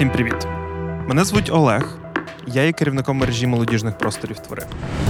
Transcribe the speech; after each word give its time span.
Всім 0.00 0.10
привіт! 0.10 0.46
Мене 1.08 1.24
звуть 1.24 1.50
Олег. 1.50 1.98
Я 2.46 2.64
є 2.64 2.72
керівником 2.72 3.16
мережі 3.16 3.46
молодіжних 3.46 3.98
просторів 3.98 4.38
твори. 4.38 4.66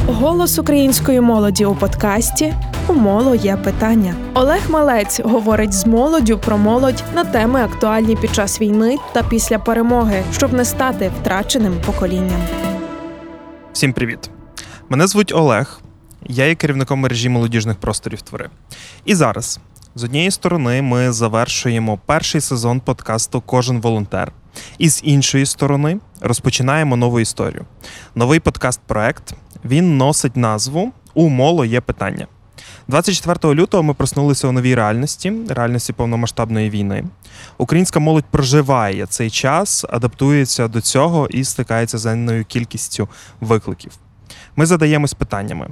Голос 0.07 0.59
української 0.59 1.21
молоді 1.21 1.65
у 1.65 1.75
подкасті 1.75 2.55
У 2.89 2.93
моло 2.93 3.35
є 3.35 3.57
питання. 3.57 4.15
Олег 4.35 4.71
Малець 4.71 5.21
говорить 5.21 5.73
з 5.73 5.87
молоддю 5.87 6.39
про 6.39 6.59
молодь 6.59 7.05
на 7.15 7.25
теми 7.25 7.63
актуальні 7.63 8.17
під 8.17 8.35
час 8.35 8.61
війни 8.61 8.99
та 9.13 9.23
після 9.23 9.59
перемоги, 9.59 10.23
щоб 10.33 10.53
не 10.53 10.65
стати 10.65 11.11
втраченим 11.21 11.75
поколінням. 11.87 12.41
Всім 13.73 13.93
привіт! 13.93 14.31
Мене 14.89 15.07
звуть 15.07 15.33
Олег. 15.35 15.81
Я 16.27 16.47
є 16.47 16.55
керівником 16.55 17.01
мережі 17.01 17.29
молодіжних 17.29 17.77
просторів 17.77 18.23
твори. 18.23 18.51
І 19.05 19.15
зараз, 19.15 19.61
з 19.95 20.05
однієї 20.05 20.31
сторони, 20.31 20.83
ми 20.83 21.13
завершуємо 21.13 21.99
перший 22.07 22.41
сезон 22.41 22.81
подкасту 22.81 23.41
Кожен 23.47 23.81
волонтер. 23.81 24.33
І 24.79 24.89
з 24.89 25.01
іншої 25.05 25.47
сторони 25.47 25.99
розпочинаємо 26.21 26.97
нову 26.97 27.21
історію. 27.21 27.65
Новий 28.15 28.41
подкаст-проект 28.41 29.35
він 29.65 29.97
носить 29.97 30.37
назву 30.37 30.93
У 31.15 31.29
моло 31.29 31.65
є 31.65 31.81
питання. 31.81 32.27
24 32.89 33.55
лютого 33.55 33.83
ми 33.83 33.95
проснулися 33.95 34.49
у 34.49 34.53
новій 34.53 34.75
реальності, 34.75 35.33
реальності 35.49 35.93
повномасштабної 35.93 36.71
війни. 36.71 37.05
Українська 37.59 38.01
молодь 38.01 38.25
проживає 38.31 39.07
цей 39.07 39.31
час, 39.31 39.85
адаптується 39.91 40.69
до 40.69 40.81
цього 40.81 41.29
і 41.29 41.45
стикається 41.45 41.99
з 41.99 42.07
енною 42.07 42.45
кількістю 42.45 43.09
викликів. 43.41 43.93
Ми 44.57 44.67
задаємось 44.67 45.15
питаннями, 45.15 45.69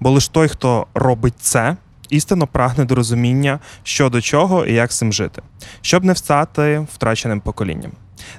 бо 0.00 0.10
лише 0.10 0.32
той, 0.32 0.48
хто 0.48 0.86
робить 0.94 1.34
це, 1.38 1.76
істинно 2.08 2.46
прагне 2.46 2.84
до 2.84 2.94
розуміння, 2.94 3.58
що 3.82 4.08
до 4.08 4.20
чого 4.20 4.66
і 4.66 4.74
як 4.74 4.92
з 4.92 4.98
цим 4.98 5.12
жити, 5.12 5.42
щоб 5.80 6.04
не 6.04 6.14
стати 6.14 6.86
втраченим 6.94 7.40
поколінням. 7.40 7.92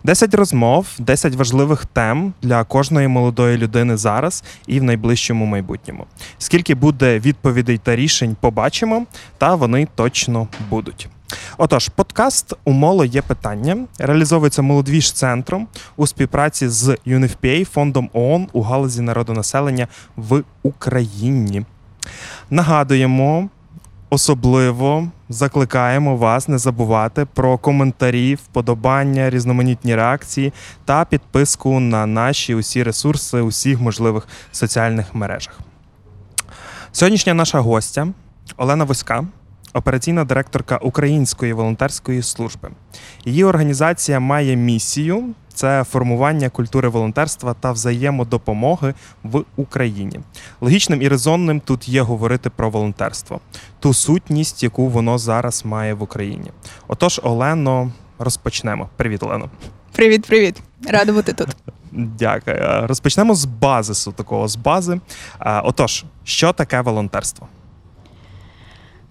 10 0.04 0.34
розмов, 0.34 0.88
10 1.00 1.36
важливих 1.36 1.86
тем 1.86 2.34
для 2.42 2.64
кожної 2.64 3.08
молодої 3.08 3.58
людини 3.58 3.98
зараз 3.98 4.44
і 4.68 4.80
в 4.80 4.84
найближчому 4.84 5.46
майбутньому. 5.46 6.06
Скільки 6.38 6.76
буде 6.76 7.20
відповідей 7.20 7.78
та 7.78 7.96
рішень, 7.96 8.36
побачимо, 8.42 9.06
та 9.38 9.56
вони 9.56 9.88
точно 9.96 10.48
будуть. 10.70 11.10
Отож, 11.58 11.90
подкаст 11.90 12.54
Умоло 12.64 13.06
є 13.06 13.22
питання. 13.22 13.78
Реалізовується 14.00 14.62
молодвіж 14.62 15.12
центром 15.12 15.68
у 15.96 16.08
співпраці 16.08 16.68
з 16.68 16.88
UNFPA, 17.08 17.66
фондом 17.66 18.10
ООН 18.14 18.48
у 18.54 18.62
галузі 18.62 19.02
народонаселення 19.02 19.88
в 20.16 20.44
Україні. 20.64 21.66
Нагадуємо, 22.50 23.50
особливо 24.10 25.08
закликаємо 25.30 26.18
вас 26.18 26.48
не 26.48 26.58
забувати 26.58 27.26
про 27.34 27.58
коментарі, 27.58 28.36
вподобання, 28.36 29.30
різноманітні 29.30 29.96
реакції 29.96 30.54
та 30.86 31.06
підписку 31.06 31.80
на 31.80 32.06
наші 32.06 32.56
усі 32.56 32.84
ресурси 32.84 33.40
у 33.40 33.48
всіх 33.48 33.80
можливих 33.80 34.28
соціальних 34.52 35.16
мережах. 35.16 35.60
Сьогоднішня 36.92 37.34
наша 37.34 37.60
гостя 37.60 38.08
Олена 38.58 38.84
Воська, 38.84 39.26
операційна 39.74 40.24
директорка 40.24 40.78
Української 40.78 41.54
волонтерської 41.54 42.22
служби. 42.22 42.70
Її 43.26 43.44
організація 43.44 44.20
має 44.20 44.56
місію 44.56 45.34
це 45.60 45.84
формування 45.84 46.50
культури 46.50 46.90
волонтерства 46.90 47.54
та 47.54 47.72
взаємодопомоги 47.72 48.94
в 49.24 49.44
Україні. 49.56 50.20
Логічним 50.62 51.02
і 51.02 51.08
резонним 51.08 51.60
тут 51.60 51.90
є 51.90 52.02
говорити 52.02 52.50
про 52.50 52.70
волонтерство, 52.70 53.40
ту 53.80 53.94
сутність, 53.94 54.64
яку 54.64 54.88
воно 54.88 55.18
зараз 55.18 55.66
має 55.66 55.94
в 55.94 56.04
Україні. 56.04 56.52
Отож, 56.88 57.22
Олено, 57.24 57.92
розпочнемо. 58.20 58.90
Привіт, 58.96 59.24
Олено. 59.24 59.50
Привіт, 59.92 60.26
привіт. 60.26 60.62
Рада 60.88 61.14
бути 61.14 61.34
тут. 61.34 61.48
Дякую. 61.92 62.88
Розпочнемо 62.88 63.36
з 63.36 63.46
базису 63.46 64.12
такого 64.12 64.48
з 64.48 64.56
бази. 64.56 65.00
Отож, 65.64 66.06
що 66.24 66.54
таке 66.54 66.82
волонтерство? 66.82 67.48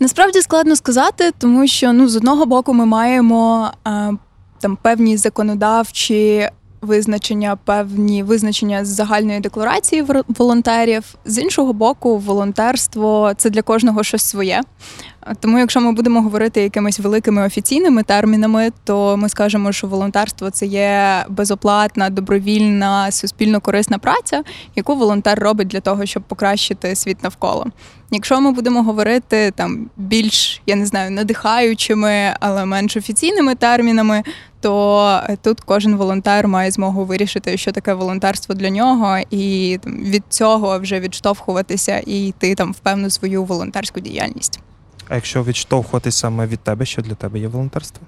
Насправді 0.01 0.41
складно 0.43 0.77
сказати, 0.77 1.33
тому 1.39 1.67
що 1.67 1.93
ну 1.93 2.09
з 2.09 2.17
одного 2.17 2.47
боку 2.47 2.75
ми 2.75 2.87
маємо 2.87 3.71
а, 3.85 4.11
там 4.61 4.79
певні 4.83 5.17
законодавчі 5.17 6.49
визначення, 6.81 7.57
певні 7.65 8.23
визначення 8.23 8.85
з 8.85 8.89
загальної 8.89 9.41
декларації 9.41 10.05
волонтерів. 10.29 11.15
З 11.25 11.39
іншого 11.39 11.73
боку, 11.73 12.19
волонтерство 12.19 13.33
це 13.37 13.51
для 13.51 13.63
кожного 13.63 14.03
щось 14.03 14.23
своє. 14.23 14.61
Тому, 15.41 15.59
якщо 15.59 15.81
ми 15.81 15.93
будемо 15.93 16.23
говорити 16.23 16.63
якимись 16.63 16.99
великими 16.99 17.47
офіційними 17.47 18.03
термінами, 18.03 18.71
то 18.85 19.17
ми 19.17 19.29
скажемо, 19.29 19.73
що 19.73 19.87
волонтерство 19.87 20.51
це 20.51 20.67
є 20.67 21.25
безоплатна, 21.29 22.11
добровільна, 22.11 23.11
суспільно 23.11 23.61
корисна 23.61 23.99
праця, 23.99 24.43
яку 24.77 24.95
волонтер 24.95 25.39
робить 25.39 25.69
для 25.69 25.81
того, 25.81 26.07
щоб 26.07 26.23
покращити 26.23 26.95
світ 26.95 27.23
навколо. 27.23 27.67
Якщо 28.11 28.41
ми 28.41 28.53
будемо 28.53 28.83
говорити 28.83 29.53
там 29.57 29.91
більш 29.97 30.63
я 30.67 30.77
не 30.77 30.87
знаю, 30.87 31.11
надихаючими, 31.11 32.35
але 32.41 32.65
менш 32.65 32.97
офіційними 32.97 33.55
термінами, 33.55 34.23
то 34.61 35.21
тут 35.43 35.61
кожен 35.61 35.97
волонтер 35.97 36.49
має 36.49 36.71
змогу 36.71 37.05
вирішити, 37.05 37.57
що 37.57 37.73
таке 37.73 37.95
волонтерство 37.95 38.55
для 38.55 38.71
нього, 38.71 39.19
і 39.31 39.79
там, 39.83 40.05
від 40.05 40.23
цього 40.29 40.79
вже 40.79 41.01
відштовхуватися 41.01 41.99
і 41.99 42.27
йти 42.27 42.55
там 42.55 42.73
в 42.73 42.79
певну 42.79 43.11
свою 43.11 43.45
волонтерську 43.45 44.01
діяльність. 44.01 44.61
А 45.09 45.15
якщо 45.15 45.45
відштовхуватися 45.45 46.19
саме 46.19 46.47
від 46.47 46.61
тебе, 46.61 46.87
що 46.87 47.03
для 47.03 47.15
тебе 47.15 47.39
є 47.39 47.49
волонтерство? 47.49 48.07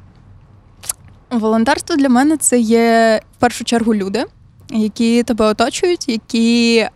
Волонтерство 1.30 1.96
для 1.96 2.08
мене 2.08 2.36
це 2.36 2.58
є 2.58 3.20
в 3.36 3.40
першу 3.40 3.64
чергу 3.64 3.94
люди, 3.94 4.24
які 4.70 5.22
тебе 5.22 5.46
оточують, 5.46 6.08
які 6.08 6.86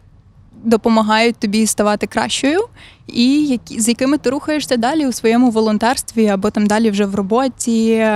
допомагають 0.65 1.37
тобі 1.37 1.67
ставати 1.67 2.07
кращою, 2.07 2.61
і 3.07 3.47
які, 3.47 3.81
з 3.81 3.89
якими 3.89 4.19
ти 4.19 4.31
рухаєшся 4.31 4.77
далі 4.77 5.07
у 5.07 5.13
своєму 5.13 5.51
волонтерстві, 5.51 6.29
або 6.29 6.51
там 6.51 6.67
далі 6.67 6.91
вже 6.91 7.05
в 7.05 7.15
роботі, 7.15 8.07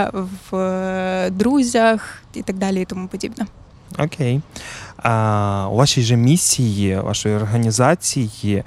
в 0.51 0.57
е, 0.57 1.31
друзях 1.31 2.23
і 2.35 2.43
так 2.43 2.57
далі, 2.57 2.83
і 2.83 2.85
тому 2.85 3.09
подібне. 3.09 3.47
Окей. 3.99 4.41
А, 4.97 5.69
У 5.73 5.77
вашій 5.77 6.03
же 6.03 6.17
місії, 6.17 7.01
вашої 7.01 7.35
організації 7.35 8.65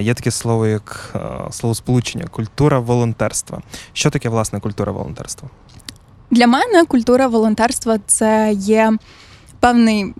є 0.00 0.14
таке 0.14 0.30
слово, 0.30 0.66
як 0.66 1.14
словосполучення 1.50 2.26
культура 2.26 2.78
волонтерства. 2.78 3.62
Що 3.92 4.10
таке 4.10 4.28
власне 4.28 4.60
культура 4.60 4.92
волонтерства? 4.92 5.48
Для 6.30 6.46
мене 6.46 6.84
культура 6.84 7.26
волонтерства 7.26 7.98
це 8.06 8.52
є 8.54 8.92
певний 9.60 10.14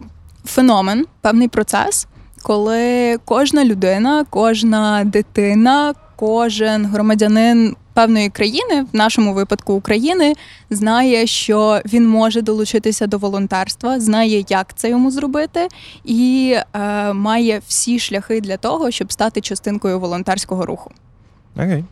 феномен, 0.44 1.06
певний 1.20 1.48
процес, 1.48 2.06
коли 2.46 3.18
кожна 3.24 3.64
людина, 3.64 4.24
кожна 4.30 5.04
дитина, 5.04 5.94
кожен 6.16 6.86
громадянин 6.86 7.76
певної 7.94 8.28
країни, 8.28 8.86
в 8.92 8.96
нашому 8.96 9.34
випадку 9.34 9.72
України, 9.72 10.34
знає, 10.70 11.26
що 11.26 11.80
він 11.84 12.08
може 12.08 12.42
долучитися 12.42 13.06
до 13.06 13.18
волонтерства, 13.18 14.00
знає, 14.00 14.44
як 14.48 14.74
це 14.74 14.90
йому 14.90 15.10
зробити, 15.10 15.68
і 16.04 16.56
е, 16.74 17.12
має 17.12 17.62
всі 17.66 17.98
шляхи 17.98 18.40
для 18.40 18.56
того, 18.56 18.90
щоб 18.90 19.12
стати 19.12 19.40
частинкою 19.40 20.00
волонтерського 20.00 20.66
руху. 20.66 20.90
Окей. 21.56 21.84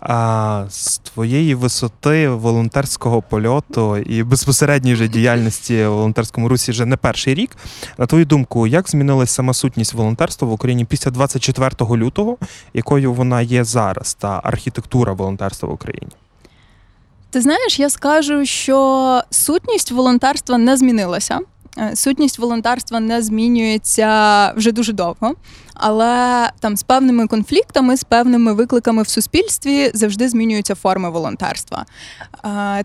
А 0.00 0.64
з 0.70 0.98
твоєї 0.98 1.54
висоти 1.54 2.28
волонтерського 2.28 3.22
польоту 3.22 3.96
і 3.96 4.22
безпосередньої 4.22 4.94
вже 4.94 5.08
діяльності 5.08 5.84
в 5.84 5.90
волонтерському 5.90 6.48
русі 6.48 6.70
вже 6.70 6.86
не 6.86 6.96
перший 6.96 7.34
рік. 7.34 7.50
На 7.98 8.06
твою 8.06 8.24
думку, 8.24 8.66
як 8.66 8.90
змінилася 8.90 9.34
сама 9.34 9.54
сутність 9.54 9.94
волонтерства 9.94 10.48
в 10.48 10.52
Україні 10.52 10.84
після 10.84 11.10
24 11.10 11.70
лютого, 11.80 12.36
якою 12.74 13.12
вона 13.12 13.42
є 13.42 13.64
зараз, 13.64 14.14
та 14.14 14.40
архітектура 14.44 15.12
волонтерства 15.12 15.68
в 15.68 15.72
Україні? 15.72 16.12
Ти 17.30 17.40
знаєш, 17.40 17.80
я 17.80 17.90
скажу, 17.90 18.46
що 18.46 19.22
сутність 19.30 19.92
волонтерства 19.92 20.58
не 20.58 20.76
змінилася. 20.76 21.40
Е, 21.78 21.96
сутність 21.96 22.38
волонтерства 22.38 23.00
не 23.00 23.22
змінюється 23.22 24.52
вже 24.56 24.72
дуже 24.72 24.92
довго 24.92 25.34
але 25.74 26.50
там 26.60 26.76
з 26.76 26.82
певними 26.82 27.26
конфліктами, 27.26 27.96
з 27.96 28.04
певними 28.04 28.52
викликами 28.52 29.02
в 29.02 29.08
суспільстві 29.08 29.90
завжди 29.94 30.28
змінюються 30.28 30.74
форми 30.74 31.10
волонтерства. 31.10 31.86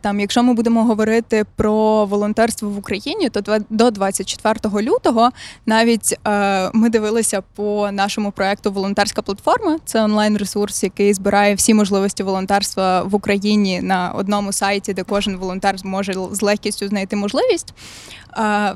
Там, 0.02 0.20
якщо 0.20 0.44
ми 0.44 0.54
будемо 0.54 0.84
говорити 0.84 1.46
про 1.56 2.06
волонтерство 2.06 2.70
в 2.70 2.78
Україні, 2.78 3.30
то 3.30 3.60
до 3.70 3.92
24 3.92 4.82
лютого 4.82 5.30
навіть 5.66 6.18
е, 6.28 6.70
ми 6.74 6.90
дивилися 6.90 7.42
по 7.56 7.92
нашому 7.92 8.32
проекту 8.32 8.72
Волонтерська 8.72 9.22
платформа. 9.22 9.78
Це 9.86 10.04
онлайн-ресурс, 10.04 10.84
який 10.84 11.14
збирає 11.14 11.56
всі 11.56 11.74
можливості 11.74 12.24
волонтерства 12.24 13.04
в 13.04 13.16
Україні 13.16 13.82
на 13.82 14.12
одному 14.12 14.52
сайті, 14.52 14.94
де 14.94 15.04
кожен 15.04 15.38
волонтер 15.38 15.78
зможе 15.78 16.14
з 16.32 16.42
легкістю 16.42 16.88
знайти 16.88 17.16
можливість. 17.16 17.74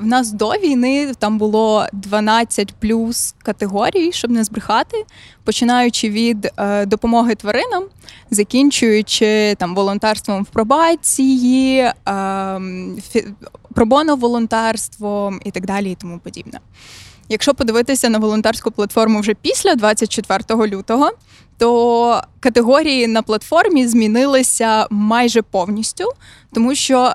В 0.00 0.06
нас 0.06 0.32
до 0.32 0.50
війни 0.50 1.12
там 1.18 1.38
було 1.38 1.86
12 1.92 2.74
плюс 2.74 3.34
категорій 3.42 4.03
категорій, 4.04 4.12
щоб 4.12 4.30
не 4.30 4.44
збрехати, 4.44 5.04
починаючи 5.44 6.10
від 6.10 6.50
е, 6.56 6.86
допомоги 6.86 7.34
тваринам, 7.34 7.84
закінчуючи 8.30 9.54
там 9.58 9.74
волонтерством 9.74 10.42
в 10.42 10.46
пробації, 10.46 11.78
е, 11.78 11.92
фі- 12.06 13.32
пробоно 13.74 14.16
волонтерством 14.16 15.40
і 15.44 15.50
так 15.50 15.66
далі, 15.66 15.90
і 15.90 15.94
тому 15.94 16.18
подібне. 16.18 16.60
Якщо 17.28 17.54
подивитися 17.54 18.08
на 18.08 18.18
волонтерську 18.18 18.70
платформу 18.70 19.20
вже 19.20 19.34
після 19.34 19.74
24 19.74 20.66
лютого, 20.66 21.10
то 21.58 22.22
категорії 22.40 23.06
на 23.06 23.22
платформі 23.22 23.86
змінилися 23.86 24.86
майже 24.90 25.42
повністю, 25.42 26.04
тому 26.52 26.74
що 26.74 27.14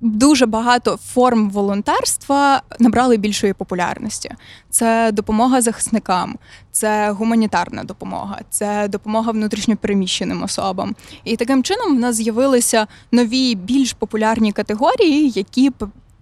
дуже 0.00 0.46
багато 0.46 0.96
форм 0.96 1.50
волонтерства 1.50 2.62
набрали 2.78 3.16
більшої 3.16 3.52
популярності. 3.52 4.30
Це 4.70 5.12
допомога 5.12 5.60
захисникам, 5.60 6.38
це 6.72 7.10
гуманітарна 7.10 7.84
допомога, 7.84 8.40
це 8.50 8.88
допомога 8.88 9.32
внутрішньопереміщеним 9.32 10.42
особам. 10.42 10.94
І 11.24 11.36
таким 11.36 11.62
чином 11.62 11.96
в 11.96 12.00
нас 12.00 12.16
з'явилися 12.16 12.86
нові 13.12 13.54
більш 13.54 13.92
популярні 13.92 14.52
категорії, 14.52 15.32
які 15.34 15.72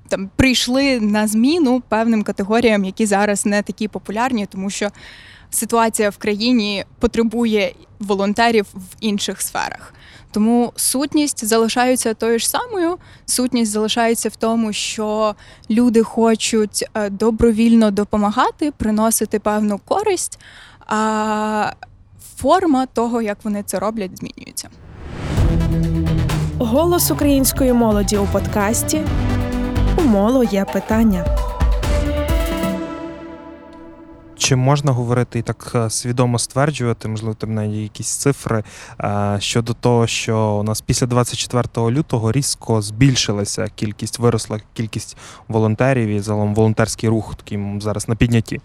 там 0.09 0.31
прийшли 0.37 1.01
на 1.01 1.29
зміну 1.29 1.83
певним 1.89 2.23
категоріям, 2.23 2.85
які 2.85 3.07
зараз 3.07 3.47
не 3.47 3.63
такі 3.63 3.89
популярні, 3.89 4.47
тому 4.47 4.71
що 4.71 4.89
ситуація 5.51 6.11
в 6.11 6.17
країні 6.17 6.85
потребує 6.99 7.75
волонтерів 7.99 8.67
в 8.75 8.97
інших 9.01 9.43
сферах. 9.43 9.95
Тому 10.37 10.73
сутність 10.77 11.45
залишається 11.45 12.15
тою 12.15 12.39
ж 12.39 12.49
самою. 12.49 12.97
Сутність 13.27 13.71
залишається 13.73 14.29
в 14.29 14.37
тому, 14.37 14.73
що 14.73 15.35
люди 15.71 16.03
хочуть 16.03 16.85
е, 16.95 17.11
добровільно 17.11 17.91
допомагати, 17.91 18.71
приносити 18.71 19.39
певну 19.39 19.81
користь, 19.85 20.39
а 20.87 21.73
форма 22.37 22.87
того, 22.87 23.23
як 23.23 23.39
вони 23.45 23.63
це 23.63 23.79
роблять, 23.79 24.19
змінюється. 24.19 24.69
Голос 26.59 27.11
української 27.11 27.73
молоді 27.73 28.17
у 28.17 28.27
подкасті 28.27 29.03
У 29.99 30.03
моло 30.03 30.45
є 30.45 30.65
питання. 30.65 31.46
Чи 34.39 34.57
можна 34.57 34.93
говорити 34.93 35.39
і 35.39 35.43
так 35.43 35.73
е, 35.75 35.91
свідомо 35.91 36.39
стверджувати, 36.39 37.09
можливо, 37.09 37.35
там 37.35 37.55
навіть 37.55 37.75
якісь 37.75 38.17
цифри 38.17 38.65
е, 39.01 39.37
щодо 39.41 39.73
того, 39.73 40.07
що 40.07 40.39
у 40.39 40.63
нас 40.63 40.81
після 40.81 41.07
24 41.07 41.91
лютого 41.91 42.33
різко 42.33 42.83
збільшилася 42.83 43.69
кількість, 43.75 44.19
виросла 44.19 44.61
кількість 44.75 45.17
волонтерів 45.49 46.09
і 46.09 46.21
загалом 46.21 46.55
волонтерський 46.55 47.09
рух 47.09 47.35
таким 47.35 47.81
зараз 47.81 48.09
на 48.09 48.17
піднятті? 48.17 48.61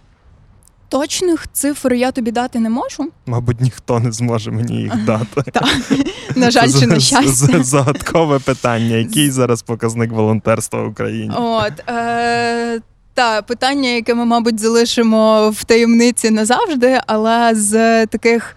Точних 0.90 1.48
цифр 1.52 1.94
я 1.94 2.12
тобі 2.12 2.32
дати 2.32 2.60
не 2.60 2.70
можу. 2.70 3.12
Мабуть, 3.26 3.62
ніхто 3.62 4.00
не 4.00 4.12
зможе 4.12 4.52
мені 4.52 4.76
їх 4.76 5.06
дати. 5.06 5.52
Так, 5.52 5.92
на 6.36 6.52
жаль, 6.52 6.70
чи 6.80 6.88
на 6.88 7.00
щастя. 7.00 7.64
Загадкове 7.64 8.40
питання. 8.40 8.96
Який 8.96 9.32
зараз 9.32 9.62
показник 9.62 10.12
волонтерства 10.12 10.84
в 10.84 10.88
Україні? 10.88 11.32
От 11.38 11.90
е, 11.90 12.82
та 13.14 13.42
питання, 13.42 13.90
яке 13.90 14.14
ми, 14.14 14.26
мабуть, 14.26 14.60
залишимо 14.60 15.50
в 15.50 15.64
таємниці 15.64 16.30
назавжди, 16.30 17.00
але 17.08 17.56
з 17.56 18.06
таких, 18.06 18.56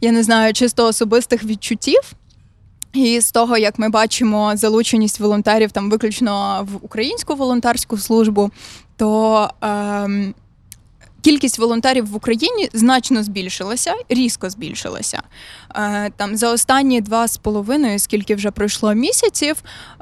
я 0.00 0.12
не 0.12 0.22
знаю, 0.22 0.52
чисто 0.52 0.86
особистих 0.86 1.44
відчуттів. 1.44 2.00
І 2.92 3.20
з 3.20 3.32
того, 3.32 3.56
як 3.56 3.78
ми 3.78 3.88
бачимо 3.88 4.52
залученість 4.54 5.20
волонтерів 5.20 5.72
там 5.72 5.90
виключно 5.90 6.66
в 6.72 6.84
українську 6.84 7.34
волонтерську 7.34 7.98
службу, 7.98 8.50
то 8.96 9.50
ем, 9.62 10.34
кількість 11.24 11.58
волонтерів 11.58 12.10
в 12.10 12.16
Україні 12.16 12.68
значно 12.72 13.22
збільшилася, 13.22 13.94
різко 14.08 14.50
збільшилася. 14.50 15.22
Е, 15.76 16.10
там 16.16 16.36
за 16.36 16.52
останні 16.52 17.00
два 17.00 17.28
з 17.28 17.36
половиною, 17.36 17.98
скільки 17.98 18.34
вже 18.34 18.50
пройшло 18.50 18.94
місяців, 18.94 19.56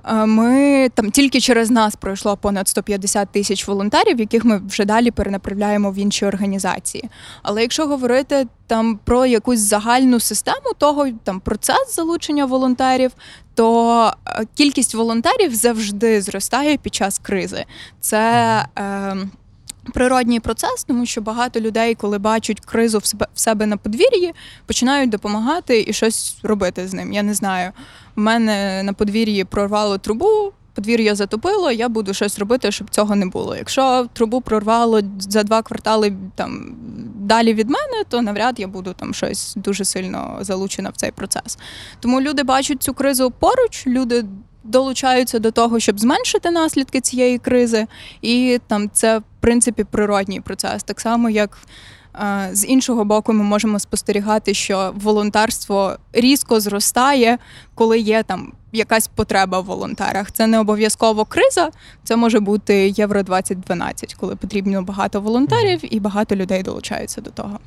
е, 0.04 0.26
ми 0.26 0.88
там 0.94 1.10
тільки 1.10 1.40
через 1.40 1.70
нас 1.70 1.96
пройшло 1.96 2.36
понад 2.36 2.68
150 2.68 3.28
тисяч 3.32 3.68
волонтерів, 3.68 4.20
яких 4.20 4.44
ми 4.44 4.60
вже 4.68 4.84
далі 4.84 5.10
перенаправляємо 5.10 5.90
в 5.90 5.98
інші 5.98 6.26
організації. 6.26 7.04
Але 7.42 7.62
якщо 7.62 7.86
говорити 7.86 8.46
там 8.66 8.98
про 9.04 9.26
якусь 9.26 9.60
загальну 9.60 10.20
систему 10.20 10.72
того, 10.78 11.08
там 11.24 11.40
процес 11.40 11.94
залучення 11.94 12.44
волонтерів, 12.44 13.10
то 13.54 14.12
е, 14.26 14.44
кількість 14.54 14.94
волонтерів 14.94 15.54
завжди 15.54 16.20
зростає 16.22 16.76
під 16.76 16.94
час 16.94 17.18
кризи. 17.18 17.64
Це 18.00 18.20
е, 18.78 19.16
Природній 19.94 20.40
процес, 20.40 20.84
тому 20.84 21.06
що 21.06 21.20
багато 21.20 21.60
людей, 21.60 21.94
коли 21.94 22.18
бачать 22.18 22.60
кризу 22.60 22.98
в 22.98 23.04
себе 23.04 23.26
в 23.34 23.40
себе 23.40 23.66
на 23.66 23.76
подвір'ї, 23.76 24.34
починають 24.66 25.10
допомагати 25.10 25.84
і 25.88 25.92
щось 25.92 26.36
робити 26.42 26.88
з 26.88 26.94
ним. 26.94 27.12
Я 27.12 27.22
не 27.22 27.34
знаю. 27.34 27.72
У 28.16 28.20
мене 28.20 28.82
на 28.82 28.92
подвір'ї 28.92 29.44
прорвало 29.44 29.98
трубу, 29.98 30.52
подвір'я 30.74 31.14
затопило, 31.14 31.70
я 31.70 31.88
буду 31.88 32.14
щось 32.14 32.38
робити, 32.38 32.72
щоб 32.72 32.90
цього 32.90 33.16
не 33.16 33.26
було. 33.26 33.56
Якщо 33.56 34.06
трубу 34.12 34.40
прорвало 34.40 35.00
за 35.18 35.42
два 35.42 35.62
квартали 35.62 36.12
там 36.34 36.74
далі 37.16 37.54
від 37.54 37.70
мене, 37.70 38.04
то 38.08 38.22
навряд 38.22 38.60
я 38.60 38.68
буду 38.68 38.92
там 38.92 39.14
щось 39.14 39.54
дуже 39.56 39.84
сильно 39.84 40.38
залучена 40.40 40.90
в 40.90 40.96
цей 40.96 41.10
процес. 41.10 41.58
Тому 42.00 42.20
люди 42.20 42.42
бачать 42.42 42.82
цю 42.82 42.94
кризу 42.94 43.30
поруч, 43.30 43.86
люди 43.86 44.24
долучаються 44.64 45.38
до 45.38 45.50
того, 45.50 45.80
щоб 45.80 46.00
зменшити 46.00 46.50
наслідки 46.50 47.00
цієї 47.00 47.38
кризи, 47.38 47.86
і 48.22 48.60
там 48.66 48.90
це 48.92 49.18
в 49.18 49.22
принципі 49.40 49.84
природній 49.84 50.40
процес. 50.40 50.82
Так 50.82 51.00
само, 51.00 51.30
як 51.30 51.58
е, 52.14 52.50
з 52.52 52.66
іншого 52.66 53.04
боку, 53.04 53.32
ми 53.32 53.44
можемо 53.44 53.78
спостерігати, 53.78 54.54
що 54.54 54.92
волонтерство 54.96 55.96
різко 56.12 56.60
зростає, 56.60 57.38
коли 57.74 57.98
є 57.98 58.22
там 58.22 58.52
якась 58.72 59.08
потреба 59.08 59.60
в 59.60 59.64
волонтерах. 59.64 60.32
Це 60.32 60.46
не 60.46 60.58
обов'язково 60.58 61.24
криза, 61.24 61.70
це 62.04 62.16
може 62.16 62.40
бути 62.40 62.88
Євро 62.88 63.22
2012, 63.22 64.14
коли 64.14 64.36
потрібно 64.36 64.82
багато 64.82 65.20
волонтерів 65.20 65.94
і 65.94 66.00
багато 66.00 66.36
людей 66.36 66.62
долучаються 66.62 67.20
до 67.20 67.30
того. 67.30 67.58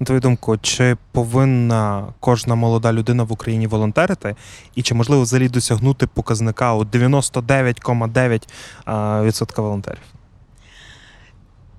На 0.00 0.06
твою 0.06 0.20
думку, 0.20 0.56
чи 0.56 0.96
повинна 1.12 2.06
кожна 2.20 2.54
молода 2.54 2.92
людина 2.92 3.22
в 3.22 3.32
Україні 3.32 3.66
волонтерити, 3.66 4.36
і 4.74 4.82
чи 4.82 4.94
можливо 4.94 5.22
взагалі 5.22 5.48
досягнути 5.48 6.06
показника 6.06 6.74
у 6.74 6.84
99,9% 6.84 9.62
волонтерів? 9.62 10.02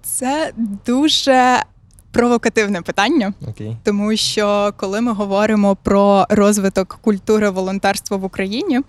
Це 0.02 0.54
дуже 0.86 1.64
провокативне 2.16 2.82
питання. 2.82 3.34
Окей. 3.48 3.78
Тому 3.84 4.16
що 4.16 4.74
коли 4.78 5.02
ми 5.02 5.14
говоримо 5.14 5.76
про 5.76 6.26
розвиток 6.30 7.00
культури 7.02 7.50
волонтерства 7.50 8.18
в 8.18 8.24
Україні, 8.24 8.82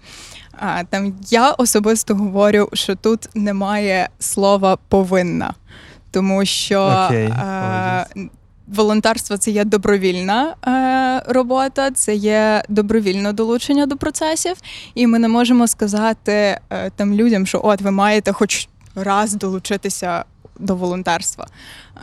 там 0.90 1.14
я 1.28 1.50
особисто 1.50 2.14
говорю, 2.14 2.68
що 2.72 2.94
тут 2.94 3.28
немає 3.34 4.08
слова 4.18 4.78
повинна, 4.88 5.54
тому 6.10 6.44
що 6.44 7.06
Окей, 7.06 7.26
е, 7.26 8.06
волонтерство 8.66 9.36
це 9.36 9.50
є 9.50 9.64
добровільна 9.64 10.54
е, 10.66 11.32
робота, 11.32 11.90
це 11.90 12.14
є 12.14 12.62
добровільне 12.68 13.32
долучення 13.32 13.86
до 13.86 13.96
процесів, 13.96 14.56
і 14.94 15.06
ми 15.06 15.18
не 15.18 15.28
можемо 15.28 15.66
сказати 15.66 16.32
е, 16.32 16.90
там 16.96 17.14
людям, 17.14 17.46
що 17.46 17.60
от 17.64 17.80
ви 17.80 17.90
маєте 17.90 18.32
хоч 18.32 18.68
раз 18.94 19.34
долучитися 19.34 20.24
до 20.58 20.76
волонтерства. 20.76 21.46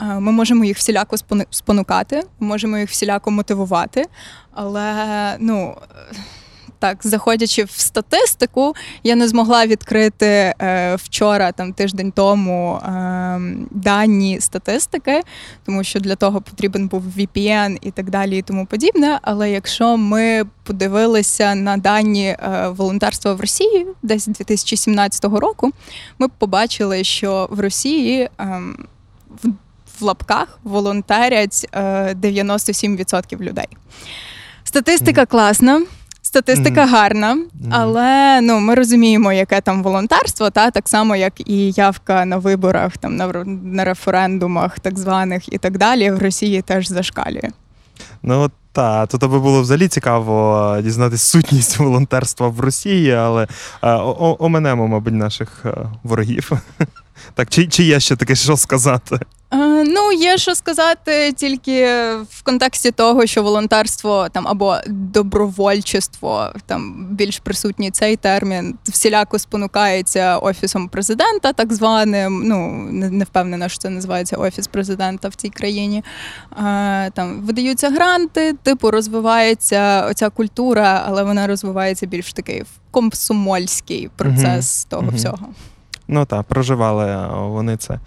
Е, 0.02 0.06
Ми 0.06 0.32
можемо 0.32 0.66
їх 0.66 0.78
всіляко 0.78 1.16
спонукати, 1.50 2.24
можемо 2.40 2.78
їх 2.78 2.90
всіляко 2.90 3.32
мотивувати, 3.32 4.06
але 4.52 4.94
ну. 5.40 5.76
Е, 6.84 6.88
Так, 6.94 6.98
заходячи 7.04 7.64
в 7.64 7.72
статистику, 7.72 8.74
я 9.04 9.16
не 9.16 9.28
змогла 9.28 9.66
відкрити 9.66 10.26
е, 10.26 10.96
вчора, 10.96 11.52
там 11.52 11.74
тиждень 11.74 12.12
тому, 12.12 12.76
е, 12.76 13.40
дані 13.72 14.40
статистики, 14.42 15.22
тому 15.66 15.84
що 15.84 16.00
для 16.00 16.16
того 16.16 16.42
потрібен 16.42 16.88
був 16.88 17.04
VPN 17.18 17.78
і 17.82 17.92
так 17.92 18.10
далі, 18.10 18.38
і 18.38 18.42
тому 18.42 18.66
подібне. 18.66 19.20
Але 19.22 19.52
якщо 19.52 19.98
ми 19.98 20.44
подивилися 20.64 21.56
на 21.56 21.78
дані 21.78 22.26
е, 22.28 22.68
волонтерства 22.68 23.34
в 23.34 23.42
Росії 23.42 23.86
десь 24.02 24.28
2017 24.28 25.26
року, 25.26 25.72
ми 26.20 26.28
побачили, 26.28 27.04
що 27.04 27.48
в 27.52 27.60
Росії 27.60 28.30
ем, 28.38 28.86
в, 29.44 29.48
в 30.00 30.04
лапках 30.04 30.60
волонтерять 30.64 31.68
е, 31.72 32.14
97% 32.14 33.42
людей. 33.42 33.68
Статистика 34.64 35.26
класна. 35.26 35.82
Статистика 36.34 36.86
гарна, 36.86 37.38
але 37.72 38.42
ну 38.42 38.60
ми 38.60 38.76
розуміємо, 38.76 39.34
яке 39.34 39.62
там 39.62 39.84
волонтерство, 39.84 40.50
та 40.50 40.72
так 40.72 40.90
само, 40.90 41.16
як 41.16 41.50
і 41.50 41.72
явка 41.72 42.26
на 42.26 42.38
виборах, 42.38 42.98
там 42.98 43.16
на, 43.16 43.28
на 43.64 43.84
референдумах, 43.86 44.80
так 44.80 45.00
званих 45.00 45.54
і 45.54 45.58
так 45.58 45.78
далі, 45.78 46.12
в 46.12 46.20
Росії 46.20 46.62
теж 46.62 46.88
зашкалює. 46.88 47.50
Ну 48.24 48.52
та, 48.72 49.06
то 49.06 49.28
би 49.28 49.40
було 49.40 49.62
взагалі 49.62 49.88
цікаво 49.88 50.78
дізнатися 50.84 51.26
сутність 51.26 51.78
волонтерства 51.80 52.48
в 52.48 52.60
Росії, 52.60 53.12
але 53.12 53.48
е, 53.84 53.92
оминемо, 54.40 54.88
мабуть, 54.88 55.14
наших 55.14 55.62
е, 55.66 55.74
ворогів. 56.04 56.52
Так, 57.34 57.50
чи, 57.50 57.68
чи 57.68 57.84
є 57.84 58.00
ще 58.00 58.16
таке, 58.16 58.36
що 58.36 58.58
сказати? 58.58 59.20
Е, 59.54 59.84
Ну, 59.88 60.12
є 60.12 60.38
що 60.38 60.56
сказати 60.56 61.34
тільки 61.34 61.86
в 62.30 62.44
контексті 62.44 62.92
того, 62.92 63.26
що 63.26 63.44
волонтерство 63.44 64.28
там 64.32 64.48
або 64.48 64.78
добровольчество, 64.88 66.50
там 66.66 67.08
більш 67.12 67.40
присутній 67.40 67.92
цей 67.92 68.16
термін, 68.16 68.76
всіляко 68.84 69.40
спонукається 69.40 70.38
офісом 70.38 70.90
президента, 70.90 71.54
так 71.54 71.74
званим. 71.74 72.42
Ну 72.48 72.88
не, 72.92 73.10
не 73.10 73.24
впевнена, 73.26 73.70
що 73.70 73.78
це 73.80 73.90
називається 73.90 74.38
офіс 74.38 74.68
президента 74.68 75.30
в 75.30 75.36
цій 75.36 75.50
країні. 75.50 76.04
Е, 76.58 77.12
Там 77.12 77.42
видаються 77.42 77.90
гранти, 77.90 78.54
типу 78.64 78.92
розвивається 78.92 80.08
оця 80.12 80.30
культура, 80.30 81.04
але 81.08 81.24
вона 81.24 81.48
розвивається 81.48 82.06
більш 82.06 82.34
такий 82.34 82.64
комсомольський 82.92 84.10
процес 84.16 84.86
того 84.86 85.02
Мгм. 85.04 85.16
всього. 85.16 85.40
Ну 86.08 86.26
так, 86.26 86.44
проживали 86.44 87.06
е, 87.06 87.28
вони 87.32 87.78
це. 87.78 88.00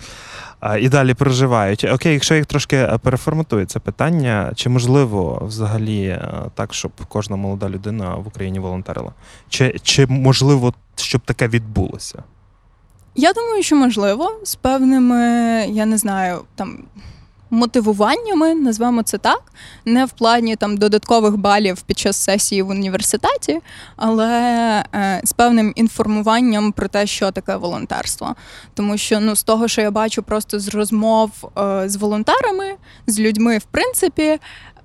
І 0.81 0.89
далі 0.89 1.15
проживають. 1.15 1.85
Окей, 1.85 2.13
якщо 2.13 2.35
їх 2.35 2.47
трошки 2.47 2.77
е, 2.77 2.99
переформатує 3.03 3.67
це 3.67 3.79
питання, 3.79 4.53
чи 4.55 4.69
можливо 4.69 5.43
взагалі 5.47 6.07
е, 6.07 6.31
так, 6.55 6.75
щоб 6.75 6.93
кожна 7.09 7.37
молода 7.37 7.69
людина 7.69 8.15
в 8.15 8.27
Україні 8.27 8.59
волонтерила? 8.59 9.13
Чи, 9.49 9.79
чи 9.83 10.07
можливо, 10.07 10.75
щоб 10.97 11.21
таке 11.21 11.49
відбулося? 11.49 12.23
Я 13.15 13.33
думаю, 13.33 13.63
що 13.63 13.77
можливо, 13.77 14.41
з 14.43 14.55
певними, 14.55 15.17
я 15.69 15.87
не 15.87 15.99
знаю, 15.99 16.41
там. 16.55 16.79
Мотивуваннями, 17.51 18.55
назвемо 18.55 19.03
це 19.03 19.19
так, 19.19 19.43
не 19.85 20.05
в 20.05 20.11
плані 20.11 20.57
там 20.57 20.77
додаткових 20.77 21.37
балів 21.37 21.83
під 21.83 21.99
час 21.99 22.17
сесії 22.17 22.63
в 22.63 22.69
університеті, 22.69 23.61
але 23.97 24.31
е, 24.95 25.21
з 25.25 25.33
певним 25.33 25.73
інформуванням 25.77 26.73
про 26.73 26.89
те, 26.89 27.07
що 27.07 27.31
таке 27.31 27.57
волонтерство. 27.57 28.35
Тому 28.75 28.97
що 28.97 29.21
ну 29.21 29.37
з 29.37 29.43
того, 29.43 29.69
що 29.69 29.81
я 29.81 29.91
бачу 29.91 30.23
просто 30.23 30.61
з 30.61 30.69
розмов 30.69 31.31
е, 31.59 31.89
з 31.89 31.97
волонтерами, 31.97 32.75
з 33.07 33.21
людьми, 33.21 33.59
в 33.59 33.65
принципі, 33.65 34.39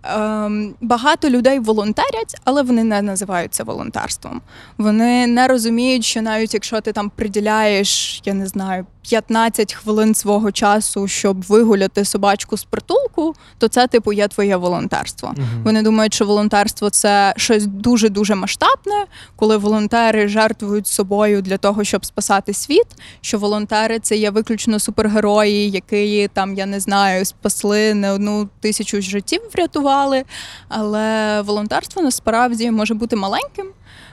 ем, 0.04 0.76
багато 0.82 1.30
людей 1.30 1.60
волонтерять, 1.60 2.36
але 2.44 2.62
вони 2.62 2.84
не 2.84 3.02
називають 3.02 3.54
це 3.54 3.64
волонтерством. 3.64 4.42
Вони 4.78 5.28
не 5.28 5.48
розуміють, 5.48 6.06
що 6.06 6.22
навіть 6.22 6.54
якщо 6.54 6.82
ти 6.82 6.92
там 6.92 7.12
приділяєш, 7.16 8.22
я 8.26 8.34
не 8.34 8.48
знаю, 8.48 8.86
15 9.10 9.74
хвилин 9.74 10.16
свого 10.16 10.52
часу, 10.52 11.08
щоб 11.08 11.42
вигуляти 11.44 12.06
собачку 12.06 12.58
з 12.58 12.64
притулку, 12.64 13.34
то 13.58 13.68
це 13.68 13.88
типу 13.88 14.14
є 14.14 14.28
твоє 14.28 14.56
волонтерство. 14.56 15.34
Вони 15.64 15.82
думають, 15.82 16.14
що 16.14 16.26
волонтерство 16.26 16.90
це 16.90 17.34
щось 17.38 17.66
дуже 17.66 18.10
дуже 18.10 18.36
масштабне, 18.36 19.06
коли 19.36 19.58
волонтери 19.58 20.28
жертвують 20.28 20.88
собою 20.88 21.42
для 21.42 21.58
того, 21.58 21.84
щоб 21.84 22.06
спасати 22.06 22.54
світ. 22.54 22.88
Що 23.22 23.38
волонтери 23.38 24.00
це 24.00 24.18
є 24.18 24.30
виключно 24.32 24.80
супергерої, 24.80 25.72
які 25.72 26.30
там 26.34 26.56
я 26.56 26.66
не 26.66 26.80
знаю, 26.80 27.26
спасли 27.26 27.94
не 27.94 28.12
одну 28.12 28.50
тисячу 28.60 29.02
життів, 29.02 29.42
врятували. 29.54 30.24
Але 30.70 31.42
волонтерство 31.42 32.02
насправді 32.02 32.72
може 32.72 32.94
бути 32.94 33.16
маленьким. 33.16 33.68